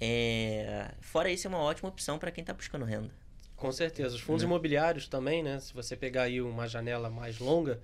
[0.00, 3.10] É, fora isso, é uma ótima opção para quem tá buscando renda.
[3.56, 4.14] Com certeza.
[4.14, 4.46] Os fundos Né?
[4.46, 5.58] imobiliários também, né?
[5.58, 7.80] Se você pegar aí uma janela mais longa,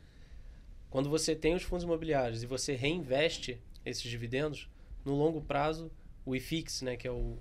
[0.91, 4.69] quando você tem os fundos imobiliários e você reinveste esses dividendos,
[5.05, 5.91] no longo prazo,
[6.25, 7.37] o IFIX, né, que é o,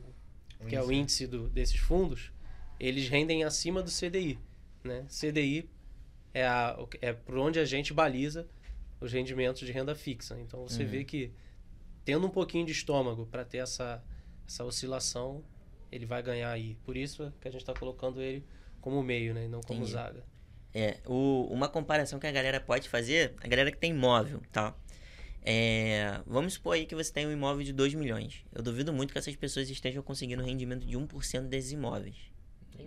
[0.67, 2.31] que é o índice do, desses fundos,
[2.79, 4.39] eles rendem acima do CDI.
[4.83, 5.05] Né?
[5.07, 5.69] CDI
[6.33, 8.47] é, a, é por onde a gente baliza
[8.99, 10.39] os rendimentos de renda fixa.
[10.39, 10.89] Então você Uhum.
[10.89, 11.31] vê que
[12.05, 14.03] tendo um pouquinho de estômago para ter essa,
[14.47, 15.43] essa oscilação,
[15.91, 16.75] ele vai ganhar aí.
[16.83, 18.43] Por isso que a gente está colocando ele
[18.81, 19.45] como meio, né?
[19.45, 19.93] e não como Entendi.
[19.93, 20.23] zaga.
[20.73, 24.75] É, o- uma comparação que a galera pode fazer, a galera que tem imóvel, tá?
[25.45, 28.43] É, vamos supor aí que você tem um imóvel de 2 milhões.
[28.51, 32.15] Eu duvido muito que essas pessoas estejam conseguindo um rendimento de 1% desses imóveis.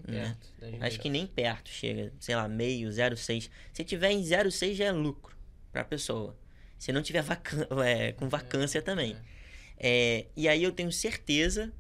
[0.06, 0.36] Nem Né?
[0.58, 0.70] perto.
[0.70, 0.84] gente.
[0.84, 3.50] Acho que nem perto chega, sei lá, meio, 0,6.
[3.72, 5.36] Se tiver em 0,6 já é lucro
[5.72, 6.36] pra pessoa.
[6.78, 9.16] Se não tiver vacan é, com vacância também.
[9.78, 11.72] É, e aí eu tenho certeza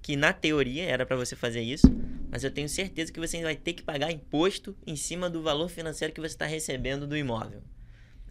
[0.00, 1.86] que na teoria era pra você fazer isso,
[2.30, 5.68] mas eu tenho certeza que você vai ter que pagar imposto em cima do valor
[5.68, 7.62] financeiro que você está recebendo do imóvel.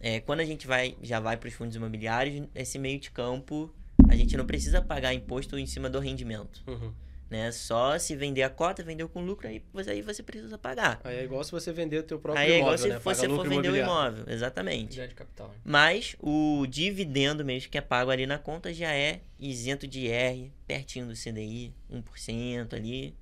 [0.00, 3.74] É, quando a gente vai já vai para os fundos imobiliários, esse meio de campo
[4.08, 6.92] a gente não precisa pagar imposto em cima do rendimento, Uhum.
[7.32, 7.50] Né?
[7.50, 11.00] Só se vender a cota, vendeu com lucro, aí você, aí você precisa pagar.
[11.02, 12.98] Aí é igual se você vender o teu próprio Aí é igual imóvel, se né?
[12.98, 14.96] Você for vender o imóvel, exatamente.
[14.96, 15.48] Grande capital.
[15.48, 15.54] né?
[15.64, 20.52] Mas o dividendo mesmo que é pago ali na conta já é isento de IR,
[20.66, 23.16] pertinho do CDI, 1% ali.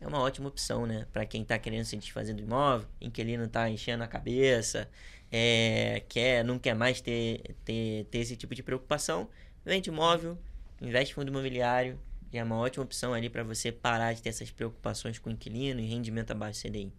[0.00, 1.06] É uma ótima opção, né?
[1.12, 4.88] Para quem tá querendo se desfazer do imóvel, inquilino tá enchendo a cabeça,
[5.30, 9.28] é, quer, não quer mais ter, ter, ter esse tipo de preocupação.
[9.64, 10.36] Vende imóvel,
[10.80, 12.00] investe em fundo imobiliário,
[12.32, 15.80] já é uma ótima opção ali para você parar de ter essas preocupações com inquilino
[15.80, 16.92] e rendimento abaixo do CDI.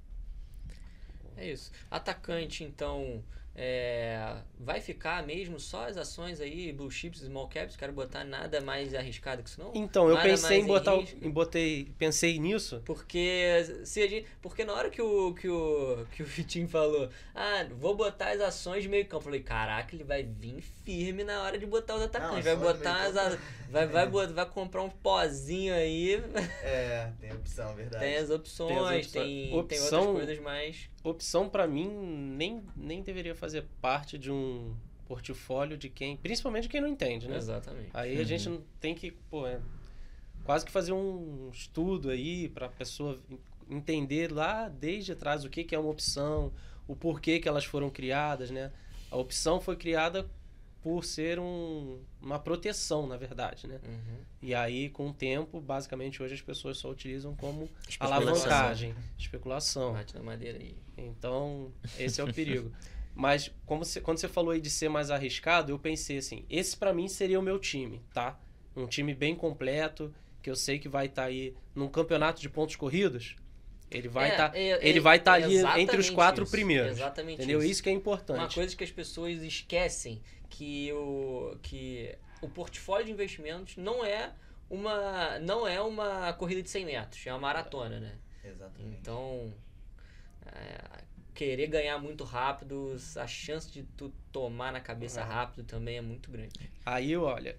[1.36, 1.71] É isso.
[1.89, 3.23] Atacante, então,
[3.55, 7.75] é, vai ficar mesmo só as ações aí, blue chips, small caps?
[7.75, 9.71] Quero botar nada mais arriscado que isso, não?
[9.75, 12.81] Então, eu Nada pensei em mais botar, em botei, pensei nisso.
[12.83, 17.09] Porque se a gente, porque na hora que o que o que o Vitinho falou,
[17.35, 21.23] ah, vou botar as ações de meio campo, eu falei, caraca, ele vai vir firme
[21.23, 23.37] na hora de botar os atacantes, vai ações de botar as, a-
[23.69, 26.15] vai vai vai comprar um pozinho aí,
[26.63, 28.03] É, tem opção, verdade.
[28.03, 29.11] tem as opções, Tem as opções.
[29.11, 34.31] tem tem Opção- outras coisas mais Opção pra mim nem, nem deveria fazer parte de
[34.31, 34.73] um
[35.05, 37.37] portfólio de quem, principalmente quem não entende, né?
[37.37, 37.89] exatamente.
[37.93, 39.59] Aí a gente não tem que, pô, é,
[40.45, 43.19] quase que fazer um estudo aí pra pessoa
[43.69, 46.53] entender lá desde trás o que, que é uma opção,
[46.87, 48.71] o porquê que elas foram criadas, né?
[49.11, 50.29] A opção foi criada
[50.84, 53.79] por ser um, uma proteção, na verdade, né?
[53.88, 54.17] Uhum.
[54.41, 58.27] E aí, com o tempo, basicamente hoje as pessoas só utilizam como Especulação.
[58.27, 59.93] alavancagem, especulação.
[59.93, 60.75] Bate na madeira aí.
[60.97, 62.69] Então, esse é o perigo.
[63.15, 66.75] Mas como você, quando você falou aí de ser mais arriscado, eu pensei assim, esse
[66.75, 68.38] pra mim seria o meu time, tá?
[68.75, 72.75] Um time bem completo, que eu sei que vai estar aí num campeonato de pontos
[72.75, 73.36] corridos.
[73.91, 76.51] Ele vai É, estar é, ele é, vai estar ali exatamente entre os quatro isso,
[76.51, 76.91] primeiros.
[76.93, 77.59] Exatamente Entendeu?
[77.59, 77.71] isso.
[77.71, 78.55] Isso que é Uma importante.
[78.55, 80.19] coisa que as pessoas esquecem
[80.53, 84.31] que o que o portfólio de investimentos não é
[84.69, 88.15] uma não é uma corrida de 100 metros, é uma maratona, né?
[88.43, 88.97] Exatamente.
[89.01, 89.51] Então,
[90.45, 95.23] é, querer ganhar muito rápido, a chance de tu tomar na cabeça É.
[95.23, 96.53] rápido também é muito grande.
[96.85, 97.57] Aí, olha,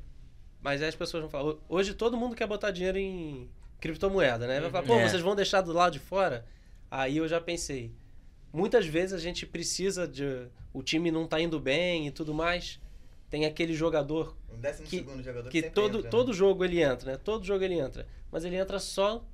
[0.61, 4.61] mas aí as pessoas vão falar, hoje todo mundo quer botar dinheiro em criptomoeda, né?
[4.61, 5.09] Vai falar, pô, É.
[5.09, 6.47] vocês vão deixar do lado de fora?
[6.91, 7.93] Aí eu já pensei,
[8.53, 12.81] muitas vezes a gente precisa de o time não tá indo bem e tudo mais.
[13.31, 16.11] Tem aquele jogador O décimo que- segundo jogador que sempre todo, entra, né?
[16.11, 17.19] todo jogo ele entra, né?
[17.23, 18.07] Todo jogo ele entra.
[18.31, 19.25] Mas ele entra só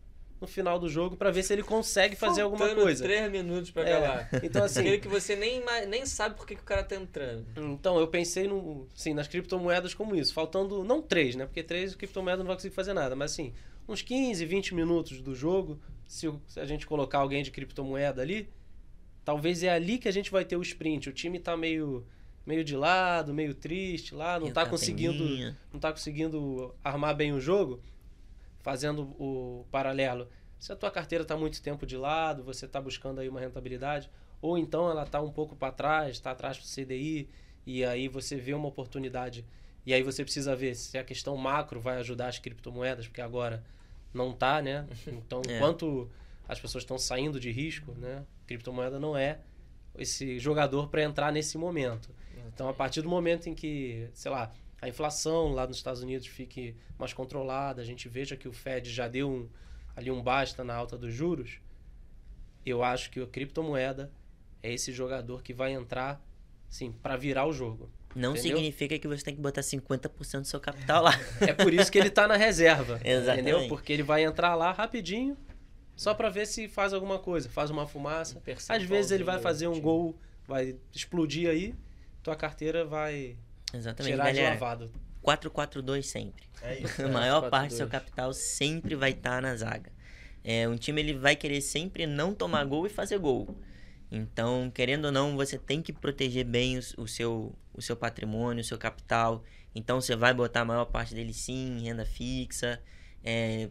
[0.40, 3.04] no final do jogo pra ver se ele consegue fazer alguma Faltando coisa.
[3.04, 4.30] três minutos pra É, acabar.
[4.42, 7.44] Então, assim, Aquele que você nem, nem sabe por que, que o cara tá entrando.
[7.74, 11.44] Então, eu pensei no, sim, nas criptomoedas como isso, faltando, não três, né?
[11.44, 13.52] Porque três criptomoedas não vai conseguir fazer nada, mas assim,
[13.86, 18.48] uns 15, 20 minutos do jogo, se, se a gente colocar alguém de criptomoeda ali,
[19.22, 21.10] talvez é ali que a gente vai ter o sprint.
[21.10, 22.06] O time tá meio,
[22.50, 25.24] meio de lado, meio triste lá, não E o tá conseguindo
[25.72, 27.80] não tá conseguindo armar bem o jogo,
[28.58, 30.28] fazendo o paralelo.
[30.58, 34.10] Se a tua carteira está muito tempo de lado, você está buscando aí uma rentabilidade,
[34.42, 37.28] ou então ela está um pouco para trás, está atrás do CDI,
[37.64, 39.44] e aí você vê uma oportunidade,
[39.86, 43.64] e aí você precisa ver se a questão macro vai ajudar as criptomoedas, porque agora
[44.12, 44.86] não tá, né?
[45.06, 45.56] Então, É.
[45.56, 46.10] enquanto
[46.48, 48.24] as pessoas estão saindo de risco, né?
[48.46, 49.38] Criptomoeda não é
[49.96, 52.10] esse jogador para entrar nesse momento.
[52.52, 56.26] Então, a partir do momento em que, sei lá, a inflação lá nos Estados Unidos
[56.26, 59.48] fique mais controlada, a gente veja que o Fed já deu um,
[59.94, 61.60] ali um basta na alta dos juros,
[62.64, 64.10] eu acho que a criptomoeda
[64.62, 66.22] é esse jogador que vai entrar,
[66.68, 67.90] sim, para virar o jogo.
[68.14, 68.56] Não Entendeu?
[68.56, 71.12] significa que você tem que botar 50% do seu capital lá.
[71.40, 73.00] É por isso que ele tá na reserva.
[73.04, 73.50] Exatamente.
[73.50, 73.68] Entendeu?
[73.68, 75.36] Porque ele vai entrar lá rapidinho,
[75.94, 78.38] só para ver se faz alguma coisa, faz uma fumaça.
[78.38, 81.74] Um Às vezes ele vai fazer um gol, vai explodir aí,
[82.22, 83.36] tua carteira vai
[83.72, 84.54] Exatamente, tirar de galera.
[84.54, 84.92] lavado.
[85.22, 86.44] 4-4-2 sempre.
[86.62, 87.00] É isso.
[87.02, 87.50] A É, maior 4-4-2.
[87.50, 89.92] parte do seu capital sempre vai estar na zaga.
[90.42, 93.54] É, um time ele vai querer sempre não tomar gol e fazer gol.
[94.10, 98.60] Então, querendo ou não, você tem que proteger bem o, o seu, o seu patrimônio,
[98.62, 99.44] o seu capital.
[99.74, 102.80] Então, você vai botar a maior parte dele sim em renda fixa.
[103.22, 103.68] É,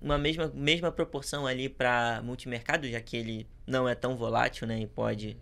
[0.00, 4.80] uma mesma, mesma proporção ali para multimercado, já que ele não é tão volátil né,
[4.80, 5.36] e pode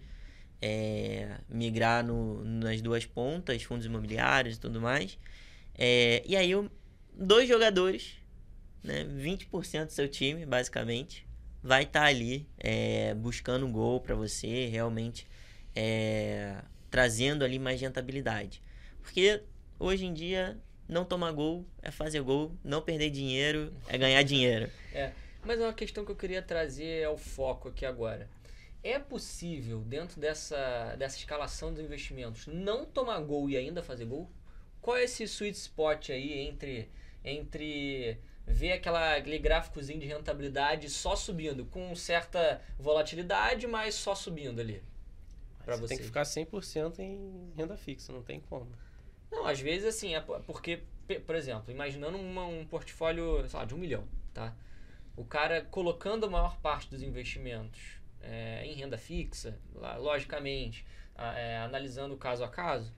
[0.62, 5.18] é, migrar no, nas duas pontas, fundos imobiliários e tudo mais.
[5.76, 6.70] É, e aí, o-
[7.12, 8.16] dois jogadores,
[8.82, 11.26] né, 20% do seu time, basicamente,
[11.62, 15.26] vai estar ali é, buscando gol para você, realmente
[15.74, 16.56] é,
[16.90, 18.62] trazendo ali mais rentabilidade.
[19.02, 19.42] Porque
[19.78, 20.58] hoje em dia,
[20.88, 24.70] não tomar gol é fazer gol, não perder dinheiro é ganhar dinheiro.
[25.44, 28.28] Mas uma questão que eu queria trazer é o foco aqui agora.
[28.82, 34.28] É possível, dentro dessa, dessa escalação dos investimentos, não tomar gol e ainda fazer gol?
[34.80, 36.90] Qual é esse sweet spot aí entre,
[37.24, 44.60] entre ver aquela, aquele gráficozinho de rentabilidade só subindo, com certa volatilidade, mas só subindo
[44.60, 44.82] ali?
[45.64, 46.02] Pra você tem você.
[46.02, 48.66] que ficar 100% em renda fixa, não tem como.
[49.30, 50.82] Não, às vezes assim, é po- porque,
[51.24, 54.52] por exemplo, imaginando uma- um portfólio, sei lá, de um milhão, tá?
[55.16, 59.58] O cara colocando a maior parte dos investimentos é, em renda fixa,
[59.98, 62.92] logicamente, a- é, analisando caso a caso,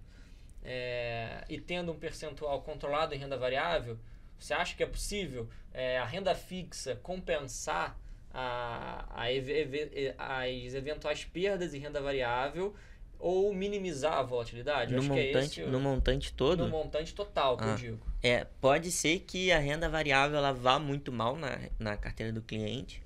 [0.63, 3.99] é, e tendo um percentual controlado em renda variável,
[4.39, 7.99] você acha que é possível é, a renda fixa compensar
[8.33, 12.75] a, a eve- as eventuais perdas em renda variável
[13.19, 14.93] ou minimizar a volatilidade?
[14.95, 17.77] Eu No é montante, esse o- no montante todo, no montante total, que eu Ah.
[17.77, 18.07] digo.
[18.23, 22.43] É, pode ser que a renda variável ela vá muito mal na, na carteira do
[22.43, 23.03] cliente.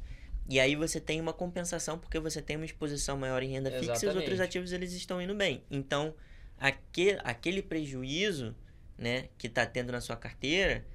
[0.48, 4.06] E aí você tem uma compensação porque você tem uma exposição maior em renda fixa
[4.06, 4.42] e os outros Exatamente.
[4.42, 5.62] ativos eles estão indo bem.
[5.70, 6.14] Então,
[6.56, 8.56] aquele, aquele prejuízo
[8.96, 10.86] né, que está tendo na sua carteira,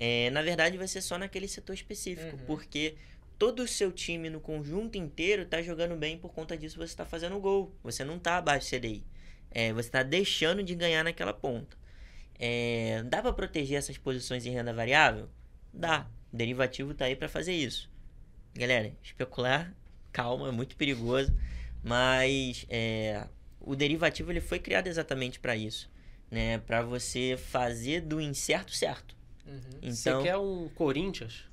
[0.00, 2.36] é, na verdade vai ser só naquele setor específico.
[2.38, 2.46] Uhum.
[2.46, 2.96] Porque
[3.38, 7.04] todo o seu time no conjunto inteiro está jogando bem por conta disso você está
[7.04, 7.70] fazendo gol.
[7.82, 9.04] Você não está abaixo do CDI.
[9.50, 11.76] É, você está deixando de ganhar naquela ponta.
[12.38, 15.28] É, dá para proteger essas posições em renda variável?
[15.70, 16.08] Dá.
[16.32, 17.91] O derivativo tá aí para fazer isso.
[18.54, 19.74] Galera, especular,
[20.12, 21.32] calma, é muito perigoso.
[21.82, 23.26] Mas é,
[23.60, 25.90] o derivativo ele foi criado exatamente para isso,
[26.30, 26.58] né?
[26.58, 29.16] Para você fazer do incerto certo.
[29.46, 29.60] Uhum.
[29.82, 31.44] Então, Você quer um Corinthians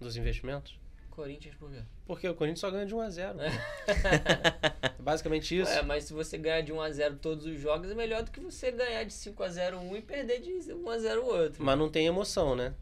[0.00, 0.78] dos investimentos?
[1.10, 1.80] Corinthians por quê?
[2.04, 3.38] Porque o Corinthians só ganha de 1 a 0.
[3.38, 3.42] pô.
[5.02, 5.70] Basicamente isso.
[5.70, 8.70] É, mas se você ganhar de 1x0 todos os jogos, é melhor do que você
[8.70, 11.64] ganhar de 5x0 um e perder de 1x0 o outro.
[11.64, 12.74] Mas não tem emoção, né?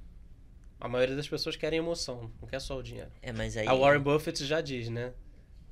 [0.84, 3.10] A maioria das pessoas querem emoção, não quer só o dinheiro.
[3.22, 5.12] é, mas aí A Warren Buffett já diz, né?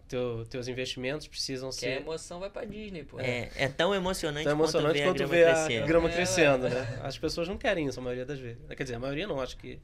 [0.09, 3.19] Teu, teus investimentos precisam Quer ser emoção, vai pra Disney, pô.
[3.21, 5.87] é, é tão emocionante, tão emocionante quanto quanto ver a a grama crescer.
[5.87, 6.71] grama É, crescendo, ué.
[6.71, 7.01] né?
[7.03, 8.59] As pessoas não querem isso a maioria das vezes.
[8.77, 9.79] Quer dizer, a maioria não, acho que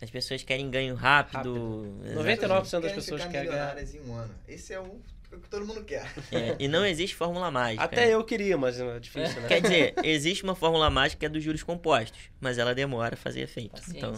[0.00, 1.36] As pessoas querem ganho rápido.
[1.36, 2.00] Rápido.
[2.04, 2.40] exatamente.
[2.42, 3.74] 99% das pessoas querem ganhar.
[3.74, 4.34] milionárias em um ano.
[4.48, 5.00] Esse é o
[5.32, 6.04] o que todo mundo quer.
[6.30, 7.82] É, e não existe fórmula mágica.
[7.82, 9.48] Até eu queria, mas é difícil, né?
[9.48, 13.16] Quer dizer, existe uma fórmula mágica que é dos juros compostos, mas ela demora a
[13.16, 13.72] fazer efeito.
[13.72, 13.98] Paciência.
[13.98, 14.14] Então,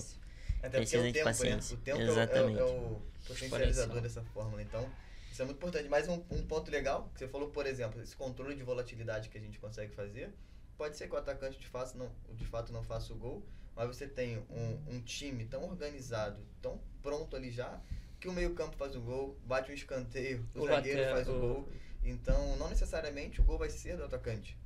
[0.66, 1.74] Até porque Precisa o de tempo, paciência.
[1.76, 1.80] né?
[1.80, 2.58] O tempo é o- Exatamente.
[2.58, 4.00] é, o, é o potencializador Exponencial.
[4.02, 4.62] dessa fórmula.
[4.62, 4.90] Então,
[5.30, 5.88] isso é muito importante.
[5.88, 9.38] Mais um, um ponto legal, que você falou, por exemplo, esse controle de volatilidade que
[9.38, 10.32] a gente consegue fazer.
[10.76, 13.42] Pode ser que o atacante de fato não, de fato não faça o gol,
[13.74, 17.80] mas você tem um, um time tão organizado, tão pronto ali já,
[18.20, 21.28] que o meio campo faz o gol, bate um escanteio, o, O zagueiro lateral- faz
[21.28, 21.68] o o- gol.
[22.02, 24.56] Então, não necessariamente o gol vai ser do atacante.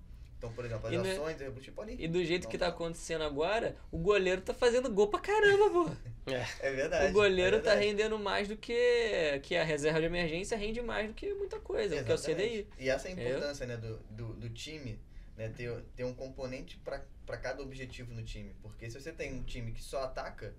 [0.40, 2.02] Então, por exemplo, as E no- ações do Reboost podem.
[2.02, 5.90] E do jeito que tá acontecendo agora, o goleiro tá fazendo gol pra caramba, pô.
[6.60, 7.10] É verdade.
[7.10, 7.86] O goleiro é tá verdade.
[7.86, 9.40] rendendo mais do que.
[9.42, 12.48] que a reserva de emergência rende mais do que muita coisa, que é o Exatamente.
[12.48, 12.68] CDI.
[12.78, 14.98] E essa é a importância né, do, do, do time,
[15.36, 18.54] né, ter, ter um componente para cada objetivo no time.
[18.62, 20.54] Porque se você tem um time que só ataca,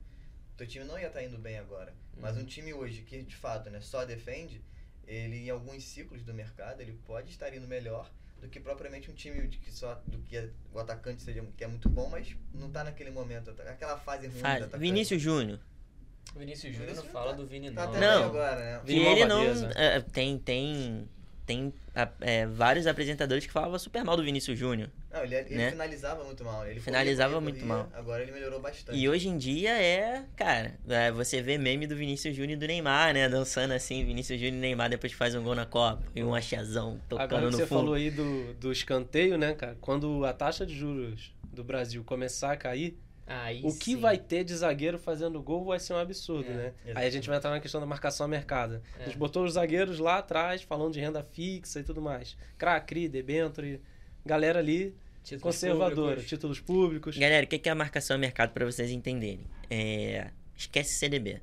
[0.58, 1.92] teu time não ia estar indo bem agora.
[2.18, 2.44] Mas Uhum.
[2.44, 4.62] um time hoje que de fato né, só defende,
[5.08, 8.12] ele em alguns ciclos do mercado, ele pode estar indo melhor
[8.42, 11.64] do que propriamente um time de que só do que é- o atacante seja que
[11.64, 14.72] é muito bom, mas não tá naquele momento, aquela fase ruim do Faz.
[14.78, 15.60] Vinícius Júnior.
[16.36, 17.90] Vinícius Júnior não fala tá- do Vini, Tá não.
[17.92, 18.24] até Não.
[18.26, 18.82] agora, né?
[18.86, 19.44] Que ele não.
[19.76, 20.38] É, tem.
[20.40, 21.08] Tem.
[21.46, 21.74] Tem
[22.22, 24.90] é, vários apresentadores que falavam super mal do Vinícius Júnior.
[25.12, 25.72] Não, ele, ele né?
[25.72, 26.66] finalizava muito mal.
[26.66, 27.90] Ele Finalizava corria, muito corria, mal.
[27.94, 28.98] Agora ele melhorou bastante.
[28.98, 32.68] E hoje em dia é, cara, é, você vê meme do Vinícius Júnior e do
[32.68, 33.28] Neymar, né?
[33.28, 36.02] Dançando assim, Vinícius Júnior e Neymar depois que faz um gol na Copa.
[36.16, 37.80] E um achazão tocando Agora no você fundo.
[37.80, 39.76] falou aí do, do escanteio, né, cara?
[39.82, 42.98] Quando a taxa de juros do Brasil começar a cair,
[43.44, 43.96] Aí o que sim.
[43.98, 46.64] vai ter de zagueiro fazendo gol vai ser um absurdo, É, né?
[46.64, 47.12] Aí a exatamente.
[47.14, 48.82] gente vai entrar na questão da marcação a mercado.
[49.00, 49.04] É.
[49.04, 52.36] A gente botou os zagueiros lá atrás, falando de renda fixa e tudo mais.
[52.58, 53.80] Cracri, Debenture,
[54.26, 56.26] galera ali Títulos conservadora, públicos.
[56.30, 57.18] títulos públicos.
[57.18, 59.46] Galera, o que que é a marcação a mercado para vocês entenderem?
[59.70, 61.40] É, esquece CDB.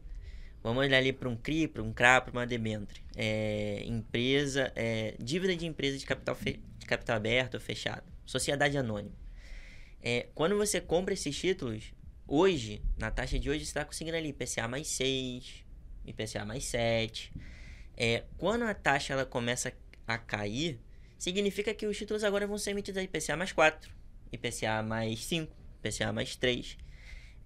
[0.62, 3.00] Vamos olhar ali para um CRI, para um CRA, para uma debenture.
[3.16, 8.02] É, empresa, é, dívida de empresa de capital, fe- de capital aberto ou fechado.
[8.26, 9.14] Sociedade anônima.
[10.02, 11.92] É, quando você compra esses títulos,
[12.26, 15.64] hoje, na taxa de hoje, você está conseguindo ali IPCA mais 6,
[16.06, 17.32] IPCA mais 7.
[17.96, 19.72] É, quando a taxa ela começa
[20.06, 20.78] a cair,
[21.18, 23.90] significa que os títulos agora vão ser emitidos a IPCA mais 4,
[24.32, 26.78] IPCA mais 5, IPCA mais 3.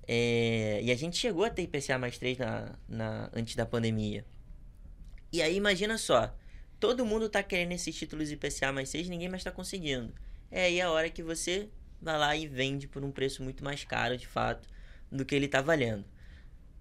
[0.07, 4.25] É, e a gente chegou a ter IPCA mais 3 na, na, antes da pandemia.
[5.33, 6.37] E aí imagina só,
[6.79, 10.13] todo mundo tá querendo esses títulos IPCA mais 6, ninguém mais tá conseguindo.
[10.51, 11.71] É aí a hora que você
[12.03, 14.69] vai lá e vende por um preço muito mais caro, de fato,
[15.11, 16.05] do que ele tá valendo.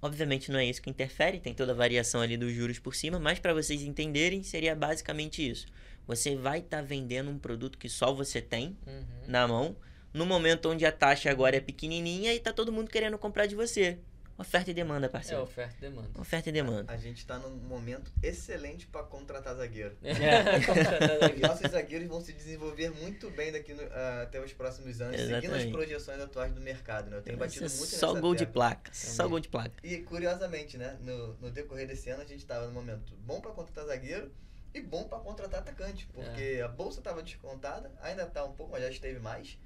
[0.01, 3.19] Obviamente não é isso que interfere, tem toda a variação ali dos juros por cima,
[3.19, 5.67] mas para vocês entenderem, seria basicamente isso.
[6.07, 9.05] Você vai estar vendendo um produto que só você tem Uhum.
[9.27, 9.75] na mão,
[10.11, 13.55] no momento onde a taxa agora é pequenininha e tá todo mundo querendo comprar de
[13.55, 13.99] você.
[14.41, 15.43] Oferta e demanda, É parceiro.
[15.43, 16.09] oferta e demanda.
[16.19, 16.91] Oferta e demanda.
[16.91, 19.95] A gente tá num momento excelente para contratar zagueiro.
[20.03, 20.11] É.
[21.35, 25.15] Os nossos zagueiros vão se desenvolver muito bem daqui no- ah, até os próximos anos,
[25.17, 25.71] seguindo as Exatamente.
[25.71, 27.17] projeções atuais do mercado, né?
[27.17, 28.53] Eu tenho Vai batido muito só nessa gol de tecla.
[28.53, 29.71] placa, só gol de placa.
[29.83, 33.51] E curiosamente, né, no, no decorrer desse ano a gente tava num momento bom para
[33.51, 34.31] contratar zagueiro
[34.73, 36.61] e bom para contratar atacante, porque É.
[36.63, 39.57] a bolsa tava descontada, ainda tá um pouco, mas já esteve mais,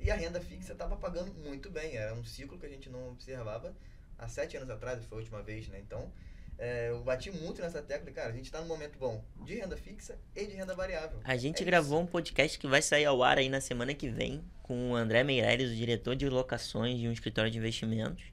[0.00, 3.10] e a renda fixa tava pagando muito bem, era um ciclo que a gente não
[3.10, 3.72] observava
[4.18, 5.78] há sete anos atrás, foi a última vez, né?
[5.80, 6.10] Então,
[6.58, 9.76] é, eu bati muito nessa tecla, cara, a gente tá num momento bom de renda
[9.76, 11.18] fixa e de renda variável.
[11.24, 14.08] A gente É gravou um podcast que vai sair ao ar aí na semana que
[14.08, 18.24] vem com o André Meireles, o diretor de locações de um escritório de investimentos.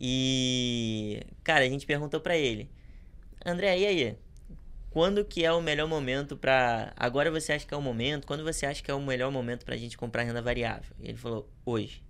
[0.00, 2.70] E, cara, a gente perguntou pra ele:
[3.44, 4.18] André, e aí?
[4.90, 6.92] Quando que é o melhor momento pra.
[6.96, 8.26] Agora você acha que é o momento?
[8.26, 10.96] Quando você acha que é o melhor momento pra gente comprar renda variável?
[10.98, 12.02] E ele falou: hoje.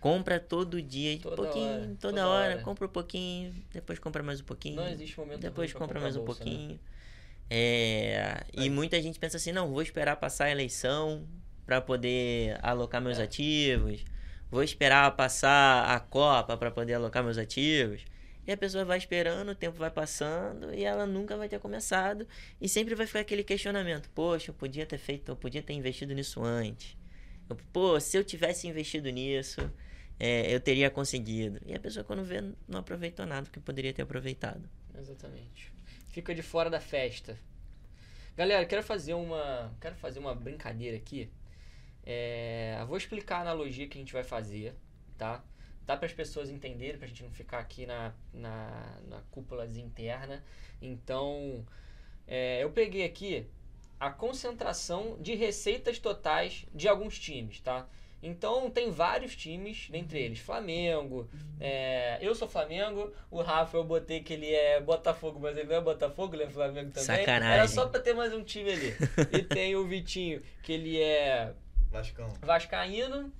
[0.00, 2.62] Compra todo dia, Toda pouquinho, hora, toda, toda hora, hora.
[2.62, 4.76] compra um pouquinho, depois compra mais um pouquinho.
[4.76, 6.50] Não existe momento Depois compra mais um bolsa, né?
[6.50, 6.80] pouquinho.
[7.50, 11.26] É, e muita gente pensa assim, não, vou esperar passar a eleição
[11.64, 13.22] para poder alocar meus É.
[13.24, 14.04] ativos.
[14.50, 18.04] Vou esperar passar a Copa para poder alocar meus ativos.
[18.46, 22.26] E a pessoa vai esperando, o tempo vai passando e ela nunca vai ter começado.
[22.60, 26.14] E sempre vai ficar aquele questionamento: Poxa, eu podia ter feito, eu podia ter investido
[26.14, 26.96] nisso antes.
[27.50, 29.70] Eu, Pô, se eu tivesse investido nisso,
[30.18, 31.60] é, eu teria conseguido.
[31.66, 34.68] E a pessoa, quando vê, não aproveitou nada que poderia ter aproveitado.
[34.98, 35.72] Exatamente.
[36.10, 37.38] Fica de fora da festa.
[38.36, 41.30] Galera, quero fazer uma, quero fazer uma brincadeira aqui.
[42.04, 44.74] É, vou explicar a analogia que a gente vai fazer,
[45.16, 45.44] tá?
[45.84, 50.44] Dá para as pessoas entenderem, pra gente não ficar aqui na, na, na cúpulazinha interna.
[50.80, 51.64] Então,
[52.26, 53.46] é, eu peguei aqui
[53.98, 57.88] a concentração de receitas totais de alguns times, tá?
[58.22, 61.28] Então, tem vários times, dentre eles Flamengo,
[61.60, 65.76] é, eu sou Flamengo, o Rafa eu botei que ele é Botafogo, mas ele não
[65.76, 67.04] é Botafogo, ele é Flamengo também.
[67.04, 67.54] Sacanagem.
[67.54, 68.94] Era só pra ter mais um time ali.
[69.32, 71.52] e tem o Vitinho, que ele é
[71.90, 72.28] Vascão.
[72.42, 73.32] Vascaíno,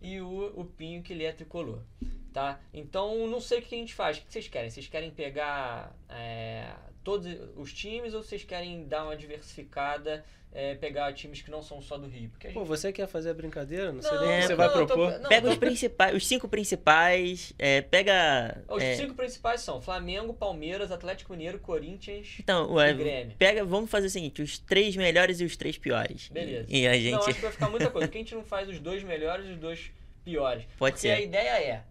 [0.00, 1.80] e o, o Pinho, que ele é tricolor.
[2.32, 2.60] Tá?
[2.72, 4.18] Então, não sei o que a gente faz.
[4.18, 4.70] O que vocês querem?
[4.70, 6.66] Vocês querem pegar é,
[7.02, 7.26] todos
[7.56, 11.96] os times ou vocês querem dar uma diversificada, é, pegar times que não são só
[11.98, 12.28] do Rio?
[12.30, 12.68] Porque a Pô, gente...
[12.68, 13.90] você quer fazer a brincadeira?
[13.92, 15.18] Não, sei Não, nem o que você vai não, eu tô- propor.
[15.18, 18.62] não, Pega tô- os principais, os cinco principais, é, pega...
[18.68, 23.36] Os é, cinco principais são Flamengo, Palmeiras, Atlético Mineiro, Corinthians Então, e ué, Grêmio.
[23.38, 26.28] pega, vamos fazer o seguinte, os três melhores e os três piores.
[26.28, 26.66] Beleza.
[26.68, 28.06] E, e a Não, gente acho que vai ficar muita coisa.
[28.06, 29.90] Porque a gente não faz os dois melhores e os dois
[30.24, 30.64] piores.
[30.78, 31.12] pode Porque ser.
[31.12, 31.82] a ideia é,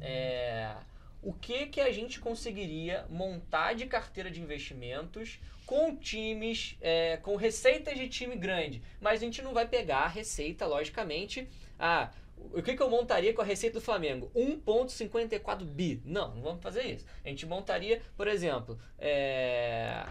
[0.00, 0.74] é,
[1.22, 7.36] o que que a gente conseguiria montar de carteira de investimentos com times, é, com
[7.36, 8.82] receitas de time grande.
[9.00, 11.48] Mas a gente não vai pegar a receita, logicamente.
[11.78, 14.30] Ah, o que, que eu montaria com a receita do Flamengo?
[14.34, 16.02] 1,54 bi.
[16.04, 17.06] Não, não vamos fazer isso.
[17.24, 20.04] A gente montaria, por exemplo, é,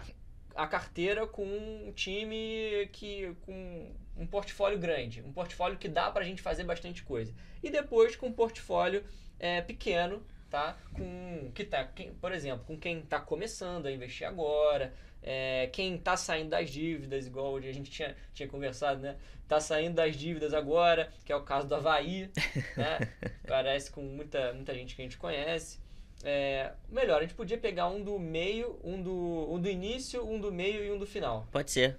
[0.54, 6.24] a carteira com um time que com um portfólio grande, um portfólio que dá pra
[6.24, 7.34] gente fazer bastante coisa.
[7.62, 9.04] E depois com um portfólio
[9.44, 10.74] é, pequeno, tá?
[10.94, 15.96] Com que tá, quem- por exemplo, com quem está começando a investir agora, é, quem
[15.96, 19.16] está saindo das dívidas, igual a gente tinha, tinha conversado, né?
[19.46, 22.30] Tá saindo das dívidas agora, que é o caso do Havaí,
[22.76, 22.98] né?
[23.46, 25.78] Parece com muita, muita gente que a gente conhece.
[26.22, 30.40] É, melhor, a gente podia pegar um do meio, um do, um do início, um
[30.40, 31.46] do meio e um do final.
[31.52, 31.98] Pode ser.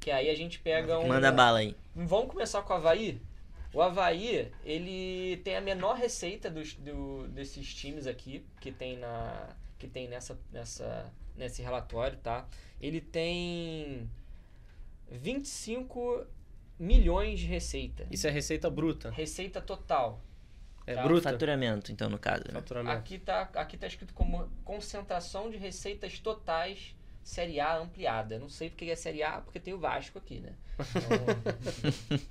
[0.00, 1.06] Que aí a gente pega um.
[1.06, 1.76] Manda bala aí.
[1.94, 3.20] Vamos começar com o Havaí?
[3.72, 9.54] O Havaí, ele tem a menor receita dos, do, desses times aqui, que tem, na,
[9.78, 12.46] que tem nessa, nessa, nesse relatório, tá?
[12.80, 14.08] Ele tem
[15.10, 16.26] 25
[16.78, 18.06] milhões de receita.
[18.10, 19.10] Isso é receita bruta.
[19.10, 20.20] Receita total.
[20.86, 21.02] É Tá.
[21.02, 21.30] bruta.
[21.30, 22.44] Faturamento, então, no caso.
[22.46, 22.54] Né?
[22.54, 22.96] Faturamento.
[22.96, 28.38] Aqui tá, aqui tá escrito como concentração de receitas totais Série A ampliada.
[28.38, 30.54] Não sei porque é Série A, porque tem o Vasco aqui, né?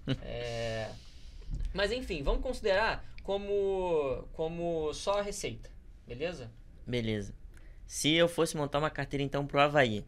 [0.08, 0.90] Então, é,
[1.74, 5.70] Mas enfim, vamos considerar como, como só a receita,
[6.08, 6.52] beleza?
[6.86, 7.34] Beleza.
[7.86, 10.06] Se eu fosse montar uma carteira, então, pro Havaí.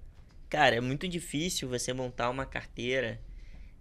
[0.49, 3.21] Cara, é muito difícil você montar uma carteira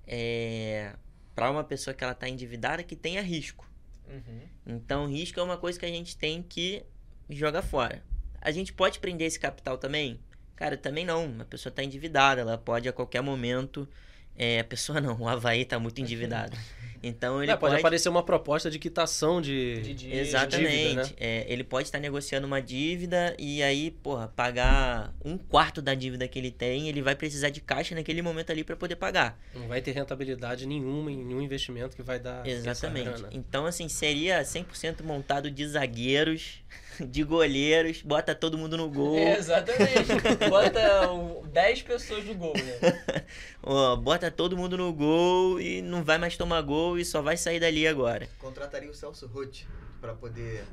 [0.07, 0.95] é,
[1.35, 3.69] para uma pessoa que ela tá endividada que tenha risco.
[4.09, 4.41] Uhum.
[4.67, 6.85] Então, risco é uma coisa que a gente tem que
[7.31, 8.03] jogar fora.
[8.41, 10.21] A gente pode prender esse capital também?
[10.55, 11.37] Cara, também não.
[11.41, 13.89] A pessoa está endividada, ela pode a qualquer momento.
[14.37, 16.57] É, a pessoa não, o Havaí está muito endividado.
[17.03, 17.81] Então ele É, pode, pode.
[17.81, 19.81] aparecer uma proposta de quitação de.
[19.81, 20.21] De dívida.
[20.21, 20.71] Exatamente.
[20.89, 21.11] dívida, né?
[21.19, 26.27] É, ele pode estar negociando uma dívida e aí, porra, pagar um quarto da dívida
[26.29, 29.39] que ele tem, ele vai precisar de caixa naquele momento ali para poder pagar.
[29.55, 32.47] Não vai ter rentabilidade nenhuma em nenhum investimento que vai dar.
[32.47, 33.05] essa Exatamente.
[33.05, 33.29] grana.
[33.33, 36.63] Então, assim, seria 100% montado de zagueiros,
[37.07, 39.17] de goleiros, bota todo mundo no gol.
[39.19, 40.49] É, exatamente.
[40.49, 43.25] Bota o- 10 pessoas no gol, né?
[43.63, 47.37] Ó, bota todo mundo no gol e não vai mais tomar gol e só vai
[47.37, 48.29] sair dali agora.
[48.39, 49.63] Contrataria o Celso Roth
[50.01, 50.65] pra poder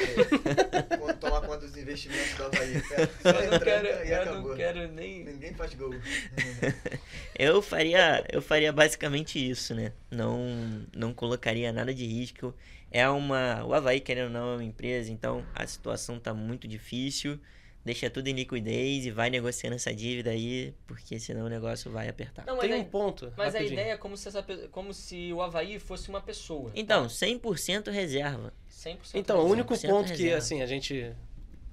[0.00, 2.74] é, tomar conta dos investimentos do Havaí.
[2.74, 5.24] Eu não quero, e eu não quero nem.
[5.24, 5.94] Ninguém faz gol.
[7.36, 9.92] Eu faria, eu faria basicamente isso, né?
[10.08, 12.54] Não, não colocaria nada de risco.
[12.96, 16.68] É uma, o Havaí querendo ou não é uma empresa, então a situação tá muito
[16.68, 17.40] difícil.
[17.84, 22.08] Deixa tudo em liquidez e vai negociando essa dívida aí, porque senão o negócio vai
[22.08, 22.46] apertar.
[22.46, 23.32] Não, mas, Tem a, um ponto.
[23.36, 23.80] mas a rapidinho.
[23.80, 26.70] ideia é como se, essa, como se o Havaí fosse uma pessoa.
[26.74, 28.54] Então, 100% reserva.
[28.70, 29.52] 100% Então, o reserva.
[29.52, 30.36] único 100% ponto que, reserva.
[30.38, 31.12] assim, a gente.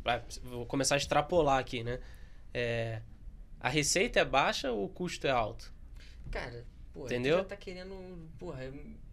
[0.04, 2.00] vai- Vou começar a extrapolar aqui, né?
[2.54, 3.00] É,
[3.60, 5.72] a receita é baixa ou o custo é alto?
[6.32, 7.38] Cara, pô, Entendeu?
[7.38, 8.66] já tá querendo, porra,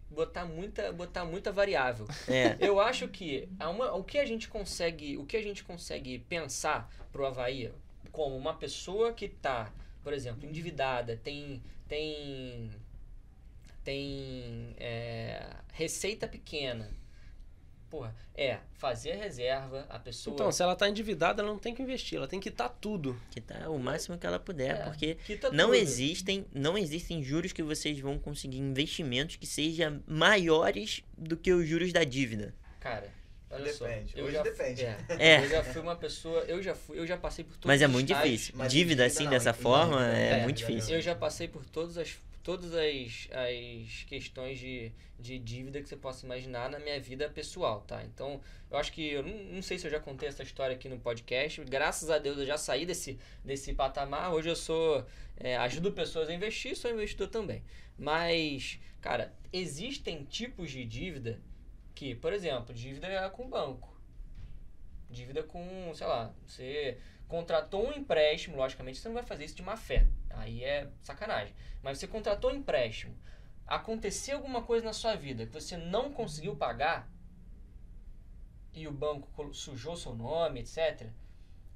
[0.09, 2.07] botar muita, botar muita variável.
[2.27, 5.63] É, Eu acho que há uma- o que a gente consegue, o que a gente
[5.63, 7.71] consegue pensar pro Havaí
[8.11, 9.71] como uma pessoa que tá,
[10.03, 12.69] por exemplo, endividada, tem tem
[13.83, 16.89] tem é, receita pequena.
[17.89, 21.73] Porra, é fazer a reserva, a pessoa Então, se ela tá endividada, ela não tem
[21.73, 23.19] que investir, ela tem que quitar tudo.
[23.31, 25.75] que tá o máximo que ela puder, É, porque quita não tudo.
[25.75, 31.67] existem, não existem juros que vocês vão conseguir investimentos que sejam maiores do que os
[31.67, 32.53] juros da dívida.
[32.79, 33.09] Cara,
[33.49, 34.11] olha Depende.
[34.13, 34.17] só.
[34.19, 34.85] Eu Hoje já, depende.
[34.85, 35.43] É, É.
[35.43, 37.87] Eu já fui uma pessoa, eu já fui, eu já passei por todos Mas é
[37.87, 38.39] muito estágios.
[38.41, 38.53] difícil.
[38.55, 40.13] Dívida dívida assim não, dessa dívida forma não.
[40.15, 40.95] é, É, muito difícil.
[40.95, 42.15] Eu já passei por todas as,
[42.49, 47.81] todas as, as questões de, de dívida que você possa imaginar na minha vida pessoal,
[47.81, 48.03] tá?
[48.03, 48.41] Então,
[48.71, 50.97] eu acho que, eu não, não sei se eu já contei essa história aqui no
[50.97, 55.05] podcast, graças a Deus eu já saí desse, desse patamar, hoje eu sou,
[55.37, 57.63] é, ajudo pessoas a investir, sou investidor também.
[57.95, 61.39] Mas, cara, existem tipos de dívida
[61.93, 63.95] que, por exemplo, dívida com banco,
[65.07, 66.97] dívida com, sei lá, você
[67.29, 70.05] contratou um empréstimo, logicamente você não vai fazer isso de má fé.
[70.31, 71.55] Aí é sacanagem.
[71.81, 73.15] Mas você contratou um empréstimo,
[73.65, 77.09] aconteceu alguma coisa na sua vida que você não conseguiu pagar,
[78.73, 81.07] e o banco sujou seu nome, etc.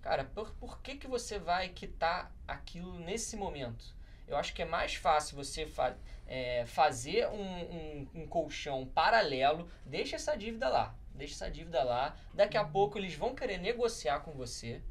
[0.02, 3.96] Cara, por, por que, que você vai quitar aquilo nesse momento?
[4.28, 9.70] Eu acho que é mais fácil você fa é, fazer um, um, um colchão paralelo,
[9.86, 10.96] deixa essa dívida lá.
[11.14, 12.16] Deixa essa dívida lá.
[12.34, 14.82] Daqui a pouco eles vão querer negociar com você.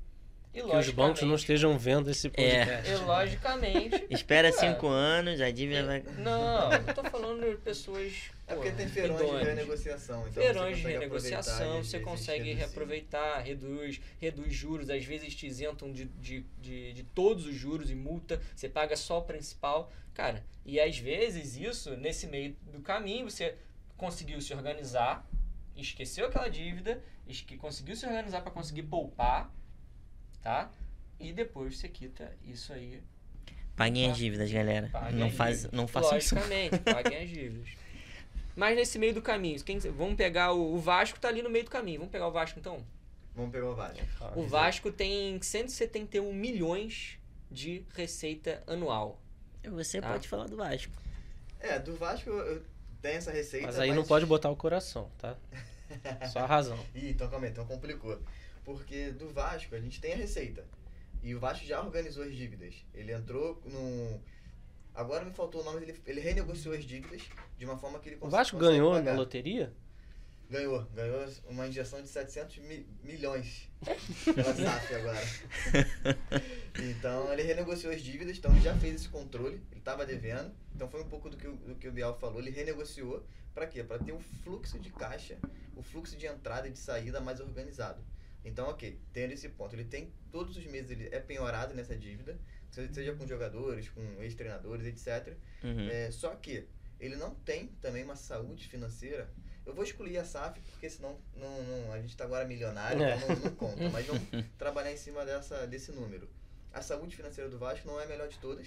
[0.54, 2.90] E Que os bancos não estejam vendo esse podcast.
[2.90, 4.06] e logicamente.
[4.10, 4.52] Espera É.
[4.52, 6.02] cinco anos, a dívida vai.
[6.18, 8.30] Não, eu tô falando de pessoas.
[8.46, 10.28] É porque pô, tem feirões de renegociação.
[10.28, 12.58] Então Feirões de renegociação, você consegue reduzir.
[12.58, 17.90] reaproveitar, reduz, reduz juros, às vezes te isentam de, de, de, de todos os juros
[17.90, 19.90] e multa, você paga só o principal.
[20.12, 23.54] Cara, e às vezes isso, nesse meio do caminho, você
[23.96, 25.26] conseguiu se organizar,
[25.74, 29.50] esqueceu aquela dívida, esque, conseguiu se organizar para conseguir poupar,
[30.42, 30.70] tá?
[31.20, 33.00] E depois você quita isso aí
[33.76, 34.88] Paguem as dívidas, galera.
[34.92, 35.76] Paguem Não, as faz, dívidas.
[35.78, 36.34] não façam isso.
[36.34, 37.68] Logicamente, paguem as dívidas.
[38.54, 41.64] Mas nesse meio do caminho, quem, vamos pegar o, o Vasco tá ali no meio
[41.64, 42.00] do caminho.
[42.00, 42.84] Vamos pegar o Vasco então?
[43.34, 44.02] Vamos pegar o Vasco.
[44.20, 47.18] Ah, O Vasco tem 171 milhões
[47.50, 49.18] de receita anual.
[49.64, 50.10] Você Tá.
[50.10, 50.92] pode falar do Vasco.
[51.58, 52.62] É, do Vasco eu
[53.00, 53.66] tenho essa receita.
[53.68, 55.34] Mas aí não pode botar o coração, tá?
[56.30, 56.78] Só a razão.
[56.94, 58.20] Ih, então calma aí, então complicou.
[58.64, 60.64] Porque do Vasco a gente tem a receita.
[61.22, 62.74] E o Vasco já organizou as dívidas.
[62.94, 64.20] Ele entrou no.
[64.94, 67.22] Agora me faltou o nome, ele, ele renegociou as dívidas
[67.58, 69.12] de uma forma que ele O cons- Vasco ganhou pagar.
[69.12, 69.72] na loteria?
[70.50, 73.70] Ganhou, ganhou uma injeção de 700 mi- milhões
[74.34, 75.18] pela SAF agora.
[76.78, 80.88] então ele renegociou as dívidas, então ele já fez esse controle, ele estava devendo, então
[80.88, 83.82] foi um pouco do que, o- do que o Bial falou, ele renegociou para quê?
[83.82, 85.38] Para ter o fluxo de caixa,
[85.76, 88.02] o fluxo de entrada e de saída mais organizado.
[88.44, 92.36] Então, ok, tendo esse ponto, ele tem todos os meses ele é penhorado nessa dívida,
[92.70, 95.36] se- seja com jogadores, com ex-treinadores, etc.
[95.62, 95.88] Uhum.
[95.88, 96.66] É, só que
[96.98, 99.28] ele não tem também uma saúde financeira.
[99.64, 103.16] Eu vou excluir a SAF, porque senão não, não- a gente está agora milionário, É.
[103.16, 103.88] então não, não conta.
[103.90, 104.22] Mas vamos
[104.58, 106.28] trabalhar em cima dessa, desse número.
[106.72, 108.66] A saúde financeira do Vasco não é a melhor de todas.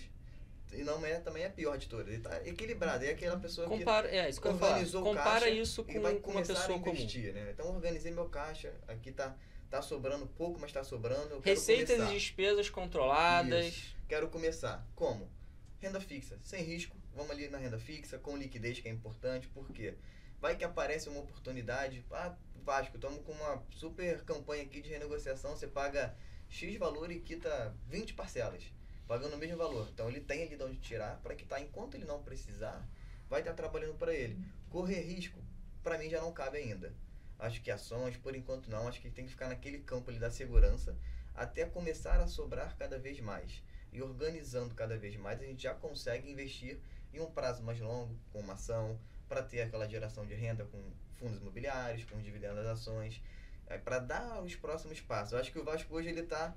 [0.71, 2.07] E não é também a pior de todas.
[2.07, 3.03] Ele está equilibrado.
[3.05, 4.71] É aquela pessoa que Compara, é, isso que eu ia falar.
[4.73, 6.95] organizou o Compara caixa isso e com, vai com uma começar pessoa a comum.
[6.95, 7.51] investir, né?
[7.53, 8.73] Então organizei meu caixa.
[8.88, 9.36] Aqui tá,
[9.70, 11.39] tá sobrando pouco, mas tá sobrando.
[11.39, 12.13] Receitas começar.
[12.13, 13.66] e despesas controladas.
[13.66, 13.95] Isso.
[14.07, 14.86] Quero começar.
[14.95, 15.30] Como?
[15.80, 16.95] Renda fixa, sem risco.
[17.16, 19.47] Vamos ali na renda fixa, com liquidez, que é importante.
[19.47, 19.95] Por quê?
[20.41, 22.05] Vai que aparece uma oportunidade.
[22.11, 25.55] Ah, Vasco, estamos com uma super campanha aqui de renegociação.
[25.55, 26.16] Você paga
[26.49, 28.63] X valor e quita 20 parcelas,
[29.07, 29.88] pagando o mesmo valor.
[29.93, 31.61] Então ele tem ali de onde tirar para quitar.
[31.61, 32.84] Enquanto ele não precisar,
[33.30, 34.38] vai estar trabalhando para ele.
[34.70, 35.39] Correr risco,
[35.84, 36.91] para mim já não cabe ainda.
[37.39, 38.88] Acho que ações, por enquanto não.
[38.88, 40.95] Acho que tem que ficar naquele campo ali da segurança
[41.36, 43.61] até começar a sobrar cada vez mais.
[43.91, 46.79] E organizando cada vez mais, a gente já consegue investir
[47.13, 50.81] em um prazo mais longo, com uma ação, para ter aquela geração de renda com
[51.19, 53.21] fundos imobiliários, com dividendos das ações,
[53.83, 55.33] para dar os próximos passos.
[55.33, 56.53] Eu acho que o Vasco hoje ele tá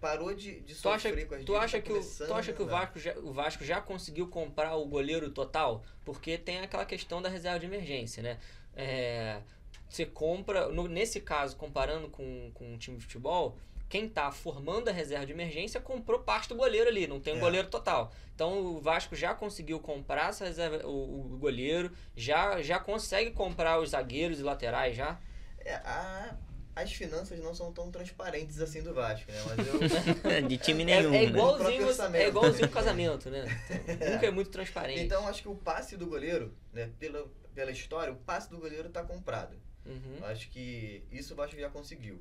[0.00, 2.52] parou de, de Tu acha, sofrer com as tu acha tá que, o, tu acha
[2.52, 2.66] que o.
[2.66, 5.84] Vasco já, o Vasco já conseguiu comprar o goleiro total?
[6.04, 8.38] Porque tem aquela questão da reserva de emergência, né?
[8.74, 9.42] É,
[9.88, 13.56] você compra, no- nesse caso, comparando com, com um time de futebol,
[13.88, 17.38] quem tá formando a reserva de emergência comprou parte do goleiro ali, não tem um
[17.38, 17.40] É.
[17.40, 18.12] goleiro total.
[18.34, 23.80] Então o Vasco já conseguiu comprar essa reserva, o, o goleiro, já, já consegue comprar
[23.80, 25.18] os zagueiros e laterais já.
[25.64, 26.36] É, a-
[26.76, 29.38] as finanças não são tão transparentes assim do Vasco, né?
[29.56, 29.78] Mas eu,
[30.48, 31.08] De time É, nenhum.
[31.08, 31.24] é né?
[31.24, 32.22] igualzinho, próprio você- orçamento.
[32.22, 33.44] é igualzinho o casamento, né?
[33.88, 35.00] Então, nunca é muito transparente.
[35.00, 38.86] Então acho que o passe do goleiro, né, pela, pela história, o passe do goleiro
[38.88, 39.56] está comprado.
[39.88, 40.24] Uhum.
[40.26, 42.20] Acho que isso o Vasco já conseguiu.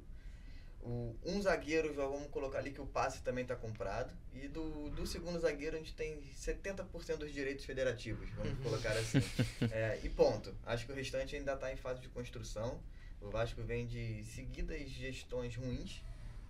[0.81, 4.13] O, um zagueiro, já vamos colocar ali que o passe também está comprado.
[4.33, 8.63] E do, do segundo zagueiro a gente tem 70% dos direitos federativos, vamos Uhum.
[8.63, 9.19] colocar assim.
[9.71, 10.55] É, e ponto.
[10.65, 12.79] Acho que o restante ainda está em fase de construção.
[13.21, 16.01] O Vasco vem de seguidas gestões ruins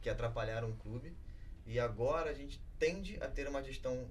[0.01, 1.13] que atrapalharam o clube.
[1.65, 4.07] E agora a gente tende a ter uma gestão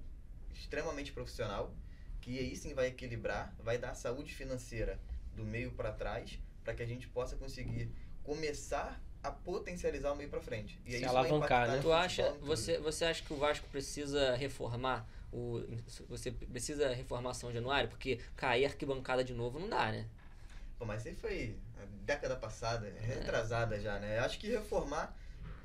[0.53, 1.73] extremamente profissional,
[2.21, 4.99] que aí sim vai equilibrar, vai dar saúde financeira
[5.35, 6.37] do meio para trás,
[6.67, 7.89] para que a gente possa conseguir
[8.25, 10.77] começar a potencializar o meio para frente.
[10.85, 11.79] E Se aí isso vai alavancar, né?
[11.81, 15.61] Tu acha, você, você acha que o Vasco precisa reformar o
[16.09, 20.07] você precisa reformar São Januário porque cair arquibancada de novo não dá, né?
[20.77, 24.19] Pô, mas isso aí foi a década passada, retrasada já, né?
[24.19, 25.15] Acho que reformar,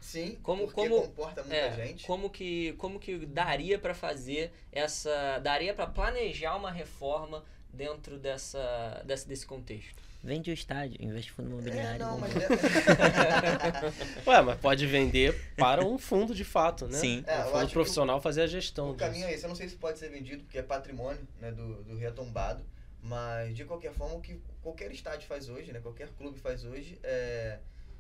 [0.01, 2.07] sim, Como- porque como- comporta muita É, gente.
[2.07, 9.03] como que como que daria pra fazer essa daria pra planejar uma reforma dentro dessa,
[9.05, 10.01] dessa desse contexto?
[10.25, 11.99] Vende o estádio, investe fundo É, imobiliário.
[11.99, 12.45] não, vamos mas...
[12.45, 13.93] lá.
[14.27, 16.97] Ué, mas pode vender para um fundo de fato, né?
[16.99, 17.25] Sim.
[17.27, 19.29] É, um fundo profissional fazer a gestão O caminho disso.
[19.31, 19.45] é esse.
[19.45, 22.65] Eu não sei se pode ser vendido, porque é patrimônio né, do, do retombado.
[23.03, 26.99] Mas, de qualquer forma, o que qualquer estádio faz hoje, né, qualquer clube faz hoje,
[27.03, 27.59] é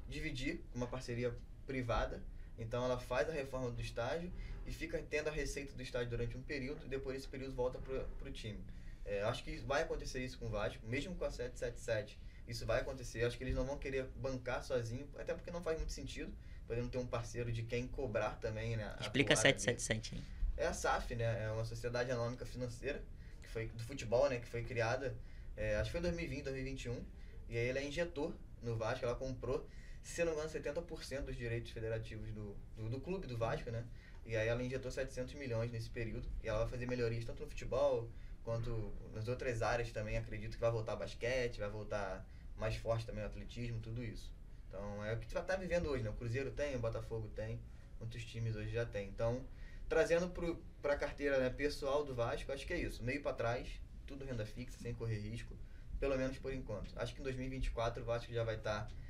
[0.09, 1.35] dividir uma parceria
[1.67, 2.21] privada.
[2.57, 4.31] Então ela faz a reforma do estádio
[4.65, 7.79] e fica tendo a receita do estádio durante um período e depois esse período volta
[7.81, 8.61] para o time.
[9.05, 12.19] É, acho que vai acontecer isso com o Vasco, mesmo com a 777.
[12.47, 13.25] Isso vai acontecer.
[13.25, 16.33] Acho que eles não vão querer bancar sozinho, até porque não faz muito sentido,
[16.67, 18.95] podendo ter um parceiro de quem cobrar também, né?
[19.01, 20.23] Explica 777 aí.
[20.57, 21.45] É a SAF, né?
[21.45, 23.03] É uma sociedade anônima financeira
[23.43, 24.39] que foi do futebol, né?
[24.39, 25.17] Que foi criada,
[25.57, 27.05] é, acho que foi em 2020, 2021.
[27.49, 29.67] E aí ela é injetor no Vasco, ela comprou,
[30.03, 33.85] se não me engano, 70% dos direitos federativos do, do, do clube do Vasco, né?
[34.25, 36.29] E aí ela injetou 700 milhões nesse período.
[36.43, 38.09] E ela vai fazer melhorias tanto no futebol
[38.45, 40.17] quanto nas outras áreas também.
[40.17, 42.27] Acredito que vai voltar basquete, vai voltar
[42.57, 44.31] mais forte também o atletismo, tudo isso.
[44.69, 46.11] Então é o que tu tá vivendo hoje, né?
[46.11, 47.61] O Cruzeiro tem, o Botafogo tem,
[47.99, 49.09] muitos times hoje já tem.
[49.09, 49.45] Então,
[49.89, 50.33] trazendo
[50.81, 53.03] para a carteira né, pessoal do Vasco, acho que é isso.
[53.03, 53.69] Meio para trás,
[54.07, 55.55] tudo renda fixa, sem correr risco,
[56.01, 56.93] pelo menos por enquanto.
[56.97, 58.87] Acho que em 2024 o Vasco já vai estar.
[58.87, 59.03] Tá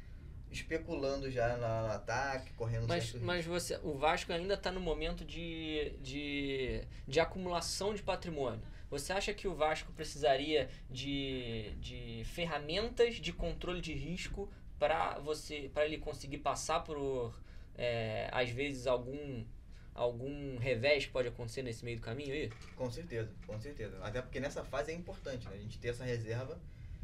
[0.53, 5.95] especulando já no, ataque, correndo mas, mas você o Vasco ainda está no momento de,
[6.03, 8.61] de, de acumulação de patrimônio.
[8.93, 15.71] Você acha que o Vasco precisaria de, de ferramentas de controle de risco para você
[15.73, 17.35] para ele conseguir passar por
[17.75, 19.47] é, às vezes algum
[19.95, 22.51] algum revés que pode acontecer nesse meio do caminho aí?
[22.77, 23.99] Com certeza, com certeza.
[24.05, 25.55] Até porque nessa fase é importante né?
[25.55, 26.61] a gente ter essa reserva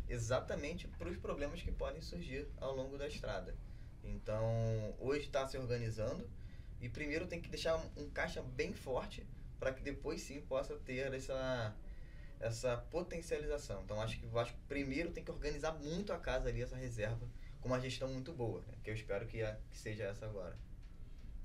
[0.06, 3.56] exatamente para os problemas que podem surgir ao longo da estrada.
[4.04, 6.28] Então, hoje está se organizando
[6.82, 9.26] e primeiro tem que deixar um caixa bem forte
[9.58, 11.74] para que depois sim possa ter essa
[12.40, 13.82] essa potencialização.
[13.84, 17.26] Então, acho que o Vasco primeiro tem que organizar muito a casa ali, essa reserva,
[17.60, 18.74] com uma gestão muito boa, né?
[18.82, 20.56] que eu espero que, é, que seja essa agora.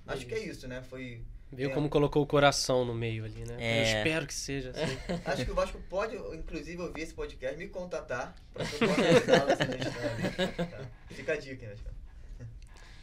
[0.06, 0.28] Acho isso.
[0.28, 0.82] que é isso, né?
[0.84, 1.24] Foi.
[1.52, 3.58] Viu é, como colocou o coração no meio ali, né?
[3.60, 3.80] É.
[3.80, 4.98] Eu espero que seja assim.
[5.24, 9.02] Acho que o Vasco pode, inclusive, ouvir esse podcast, me contatar para que eu possa
[9.08, 10.90] ajudá-lo nessa tá?
[11.10, 11.76] Fica a dica, né?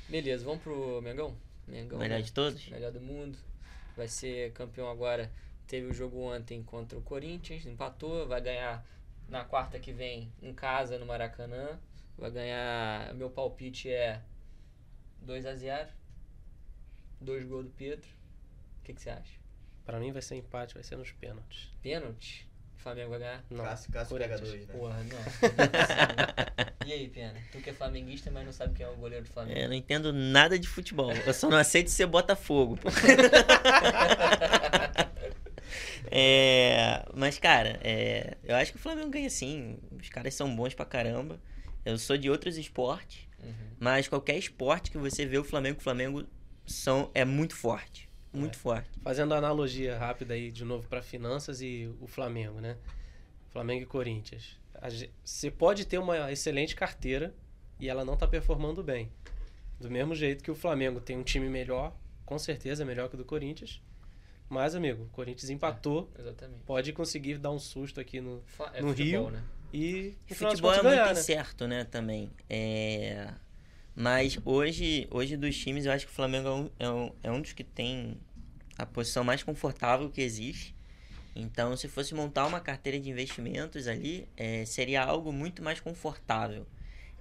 [0.08, 1.36] Beleza, vamos pro Mengão?
[1.66, 2.22] Mengão melhor né?
[2.22, 2.68] de todos?
[2.68, 3.38] Melhor do mundo.
[4.00, 5.30] Vai ser campeão agora.
[5.66, 8.82] Teve o jogo ontem contra o Corinthians, empatou, vai ganhar
[9.28, 11.78] na quarta que vem em casa no Maracanã.
[12.16, 13.12] Vai ganhar.
[13.12, 14.22] Meu palpite é
[15.20, 15.90] 2 a 0
[17.20, 18.08] Dois gols do Pedro.
[18.80, 19.38] O que, que você acha?
[19.84, 21.70] Pra mim vai ser empate, vai ser nos pênaltis.
[21.82, 22.48] Pênalti?
[22.80, 23.44] Flamengo vai ganhar?
[23.50, 23.64] Não.
[23.64, 24.74] Cássio, Cássio pega dois, né?
[24.74, 25.18] Porra, não.
[26.86, 27.34] e aí, Pena?
[27.52, 29.58] Tu que é flamenguista, mas não sabe quem é o goleiro do Flamengo.
[29.58, 31.12] É, eu não entendo nada de futebol.
[31.12, 32.78] Eu só não aceito ser Botafogo.
[36.10, 39.78] é, mas, cara, é, eu acho que o Flamengo ganha sim.
[40.00, 41.40] Os caras são bons pra caramba.
[41.84, 43.54] Eu sou de outros esportes, uhum.
[43.78, 46.26] mas qualquer esporte que você vê o Flamengo, o Flamengo
[46.66, 48.09] são, é muito forte.
[48.32, 48.58] Muito é.
[48.58, 48.88] forte.
[49.02, 52.76] Fazendo analogia rápida aí de novo para finanças e o Flamengo, né?
[53.50, 54.58] Flamengo e Corinthians.
[55.24, 57.34] Você pode ter uma excelente carteira
[57.78, 59.10] e ela não tá performando bem.
[59.78, 63.18] Do mesmo jeito que o Flamengo tem um time melhor, com certeza melhor que o
[63.18, 63.82] do Corinthians.
[64.48, 66.10] Mas, amigo, o Corinthians empatou.
[66.18, 68.42] É, pode conseguir dar um susto aqui no,
[68.74, 69.30] é no futebol, Rio.
[69.30, 69.44] Né?
[69.72, 71.20] E o futebol é ganhar, muito né?
[71.20, 72.30] incerto, né, também.
[72.48, 73.32] É...
[73.94, 77.30] Mas hoje, hoje dos times, eu acho que o Flamengo é um, é um, é
[77.30, 78.16] um dos que tem
[78.78, 80.74] a posição mais confortável que existe.
[81.34, 86.66] Então, se fosse montar uma carteira de investimentos ali, é, seria algo muito mais confortável.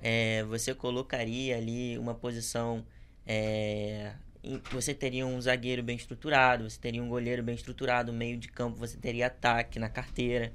[0.02, 2.86] É, você colocaria ali uma posição.
[3.26, 4.14] É,
[4.72, 8.78] você teria um zagueiro bem estruturado, você teria um goleiro bem estruturado, meio de campo,
[8.78, 10.54] você teria ataque na carteira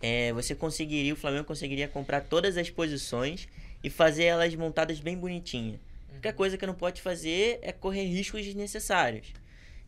[0.00, 3.48] é, você conseguiria, o Flamengo conseguiria comprar todas as posições
[3.82, 5.74] e fazer elas montadas bem bonitinha.
[5.74, 6.08] Uhum.
[6.08, 9.32] A única coisa que não pode fazer é correr riscos desnecessários.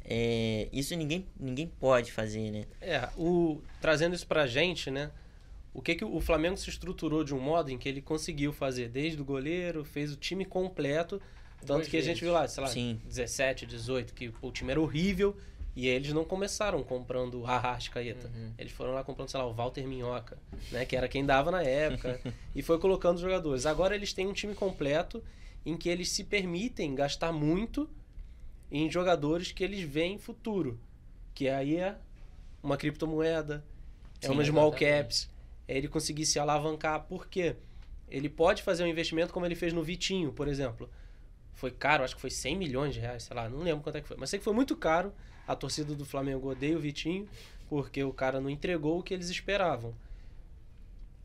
[0.04, 2.64] É, isso ninguém, ninguém pode fazer, né?
[2.80, 5.10] É, o, trazendo isso pra gente, né?
[5.72, 8.88] O que, que o Flamengo se estruturou de um modo em que ele conseguiu fazer
[8.88, 11.20] desde o goleiro, fez o time completo.
[11.60, 12.08] Tanto Dois que vezes.
[12.08, 13.00] a gente viu lá, sei lá, Sim.
[13.04, 15.36] 17, 18, que o time era horrível
[15.80, 18.28] e eles não começaram comprando o Arrascaeta.
[18.28, 18.52] Uhum.
[18.58, 20.36] Eles foram lá comprando, sei lá, o Walter Minhoca,
[20.70, 20.84] né?
[20.84, 22.20] Que era quem dava na época.
[22.54, 23.64] e foi colocando os jogadores.
[23.64, 25.24] Agora eles têm um time completo
[25.64, 27.88] em que eles se permitem gastar muito
[28.70, 30.78] em jogadores que eles veem futuro.
[31.32, 31.96] Que aí é
[32.62, 33.64] uma criptomoeda,
[34.20, 35.02] é Sim, uma small exatamente.
[35.02, 35.30] caps.
[35.66, 37.04] É ele conseguir se alavancar.
[37.04, 37.56] Por quê?
[38.06, 40.90] Ele pode fazer um investimento como ele fez no Vitinho, por exemplo.
[41.54, 44.02] Foi caro, acho que foi 100 milhões de reais, sei lá, não lembro quanto é
[44.02, 44.18] que foi.
[44.18, 45.10] Mas sei que foi muito caro
[45.50, 47.28] a torcida do Flamengo odeia o Vitinho
[47.68, 49.92] porque o cara não entregou o que eles esperavam.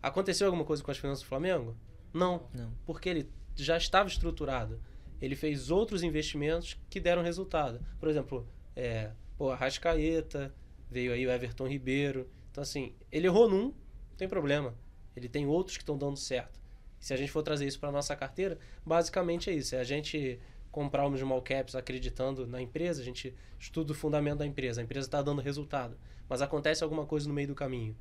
[0.01, 1.75] Aconteceu alguma coisa com as finanças do Flamengo?
[2.11, 2.47] Não.
[2.51, 2.71] Não.
[2.85, 4.81] Porque ele já estava estruturado.
[5.21, 7.79] Ele fez outros investimentos que deram resultado.
[7.99, 10.53] Por exemplo, é, pô, a Rascaeta,
[10.89, 12.27] veio aí o Everton Ribeiro.
[12.51, 14.73] Então, assim, ele errou num, não tem problema.
[15.15, 16.59] Ele tem outros que estão dando certo.
[16.99, 19.75] Se a gente for trazer isso para nossa carteira, basicamente é isso.
[19.75, 20.39] É a gente
[20.75, 24.83] comprar os small caps acreditando na empresa, a gente estuda o fundamento da empresa, a
[24.83, 25.97] empresa está dando resultado,
[26.27, 27.95] mas acontece alguma coisa no meio do caminho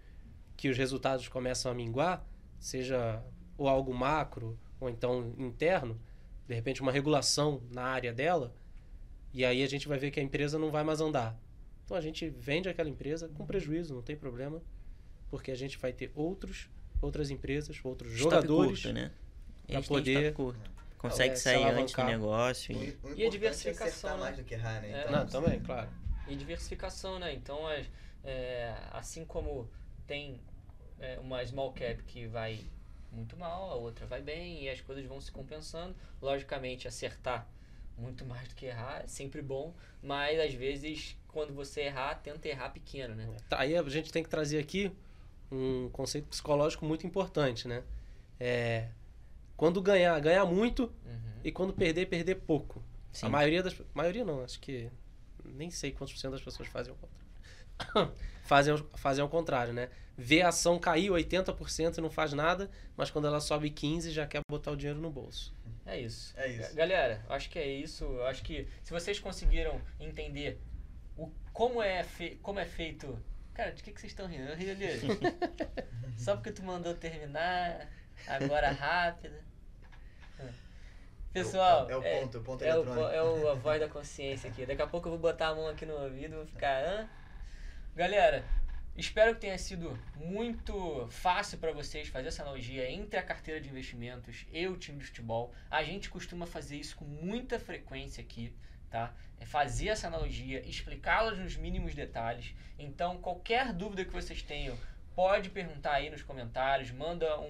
[0.56, 2.26] que os resultados começam a minguar,
[2.58, 3.22] seja
[3.56, 6.00] ou algo macro ou então interno,
[6.48, 8.52] de repente uma regulação na área dela,
[9.32, 11.40] e aí a gente vai ver que a empresa não vai mais andar.
[11.84, 14.60] Então a gente vende aquela empresa com prejuízo, não tem problema,
[15.30, 16.68] porque a gente vai ter outros,
[17.00, 19.12] outras empresas, outros jogadores curto, né?
[19.86, 20.73] poder- curto.
[21.10, 22.72] Consegue É, sair antes do negócio.
[22.72, 22.98] E...
[23.02, 24.20] o E a é diversificação, acertar né?
[24.22, 24.90] mais do que errar, né?
[24.90, 25.00] É.
[25.02, 25.88] Então, Não, também, claro.
[26.26, 27.34] E diversificação, né?
[27.34, 27.58] Então,
[28.24, 29.68] é, assim como
[30.06, 30.40] tem
[30.98, 32.58] é, uma small cap que vai
[33.12, 35.94] muito mal, a outra vai bem e as coisas vão se compensando.
[36.22, 37.46] Logicamente, acertar
[37.98, 39.72] muito mais do que errar é sempre bom,
[40.02, 43.28] mas às vezes quando você errar, tenta errar pequeno, né?
[43.48, 44.90] Tá, Aí a gente tem que trazer aqui
[45.52, 47.82] um conceito psicológico muito importante, né?
[48.40, 48.88] É,
[49.56, 51.40] quando ganhar, ganhar muito Uhum.
[51.44, 52.82] e quando perder, perder pouco.
[53.12, 53.26] Sim.
[53.26, 53.76] A maioria das...
[53.92, 54.90] maioria não, acho que
[55.44, 58.12] nem sei quantos por cento das pessoas fazem o contrário.
[58.44, 59.88] fazem, ao- fazem ao contrário, né?
[60.16, 64.26] Vê a ação cair 80% e não faz nada, mas quando ela sobe 15 já
[64.26, 65.52] quer botar o dinheiro no bolso.
[65.84, 66.32] É isso.
[66.36, 66.68] É isso.
[66.70, 68.06] Ga- Galera, acho que é isso.
[68.22, 70.60] Acho que se vocês conseguiram entender
[71.16, 73.18] o, como, é fe, como é feito.
[73.54, 74.44] Cara, de que, que vocês estão rindo?
[74.48, 74.88] Eu ri ali.
[76.18, 77.88] Só porque tu mandou terminar,
[78.26, 79.36] agora rápido.
[81.32, 83.88] Pessoal, É o- é o ponto, o ponto é, o, é o- a voz da
[83.88, 84.64] consciência aqui.
[84.64, 86.84] Daqui a pouco eu vou botar a mão aqui no ouvido vou ficar.
[86.84, 87.08] Hã?
[87.96, 88.44] Galera,
[88.96, 93.68] espero que tenha sido muito fácil para vocês fazer essa analogia entre a carteira de
[93.68, 95.52] investimentos e o time de futebol.
[95.68, 98.54] A gente costuma fazer isso com muita frequência aqui,
[98.88, 99.12] tá?
[99.40, 102.54] É fazer essa analogia, explicá-las nos mínimos detalhes.
[102.78, 104.78] Então, qualquer dúvida que vocês tenham,
[105.14, 107.44] pode perguntar aí nos comentários, manda um,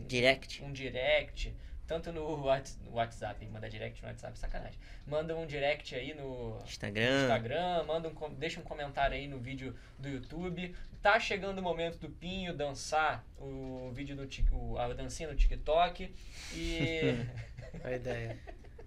[0.00, 0.62] um Direct.
[0.62, 1.54] um direct,
[1.86, 4.78] tanto no Whats- no WhatsApp, manda direct no WhatsApp, sacanagem.
[5.06, 7.22] Manda um direct aí no Instagram.
[7.22, 10.74] Instagram, manda um, com- deixa um comentário aí no vídeo do YouTube.
[11.02, 16.14] Tá chegando o momento do Pinho dançar o vídeo do o, a dancinha no TikTok
[16.54, 17.00] e
[17.82, 18.38] A ideia.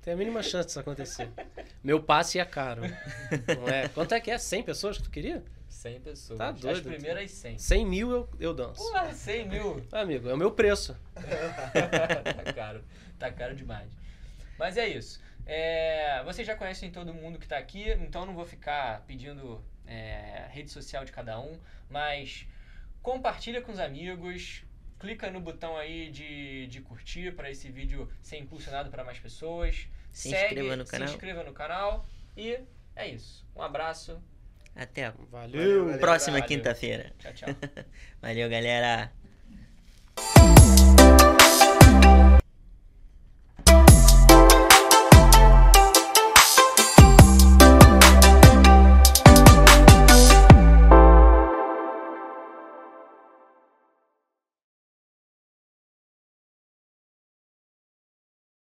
[0.01, 1.29] Tem a mínima chance disso acontecer.
[1.83, 2.81] Meu passe é caro.
[3.57, 3.87] Não é?
[3.87, 4.37] Quanto é que é?
[4.37, 5.43] 100 pessoas que tu queria?
[5.83, 6.37] 100 pessoas.
[6.37, 7.57] Tá As doido, primeiras 100.
[7.57, 8.81] 100 mil eu, eu danço.
[8.81, 9.85] Porra, 100 mil.
[9.91, 10.97] Amigo, é o meu preço.
[11.13, 12.83] tá caro.
[13.19, 13.91] Tá caro demais.
[14.57, 15.21] Mas é isso.
[15.45, 20.47] É, vocês já conhecem todo mundo que tá aqui, então não vou ficar pedindo é,
[20.51, 22.47] rede social de cada um, mas
[23.01, 24.63] compartilha com os amigos,
[24.97, 29.85] clica no botão aí de, de curtir para esse vídeo ser impulsionado para mais pessoas.
[30.13, 31.07] Se Segue, inscreva no canal.
[31.09, 32.05] Se inscreva no canal
[32.37, 32.57] e
[32.95, 33.45] é isso.
[33.53, 34.23] Um abraço.
[34.75, 35.85] Até a Valeu.
[35.85, 35.99] Valeu.
[35.99, 36.47] próxima Valeu.
[36.47, 37.11] quinta-feira.
[37.19, 37.55] Tchau, tchau.
[38.21, 39.11] Valeu, galera.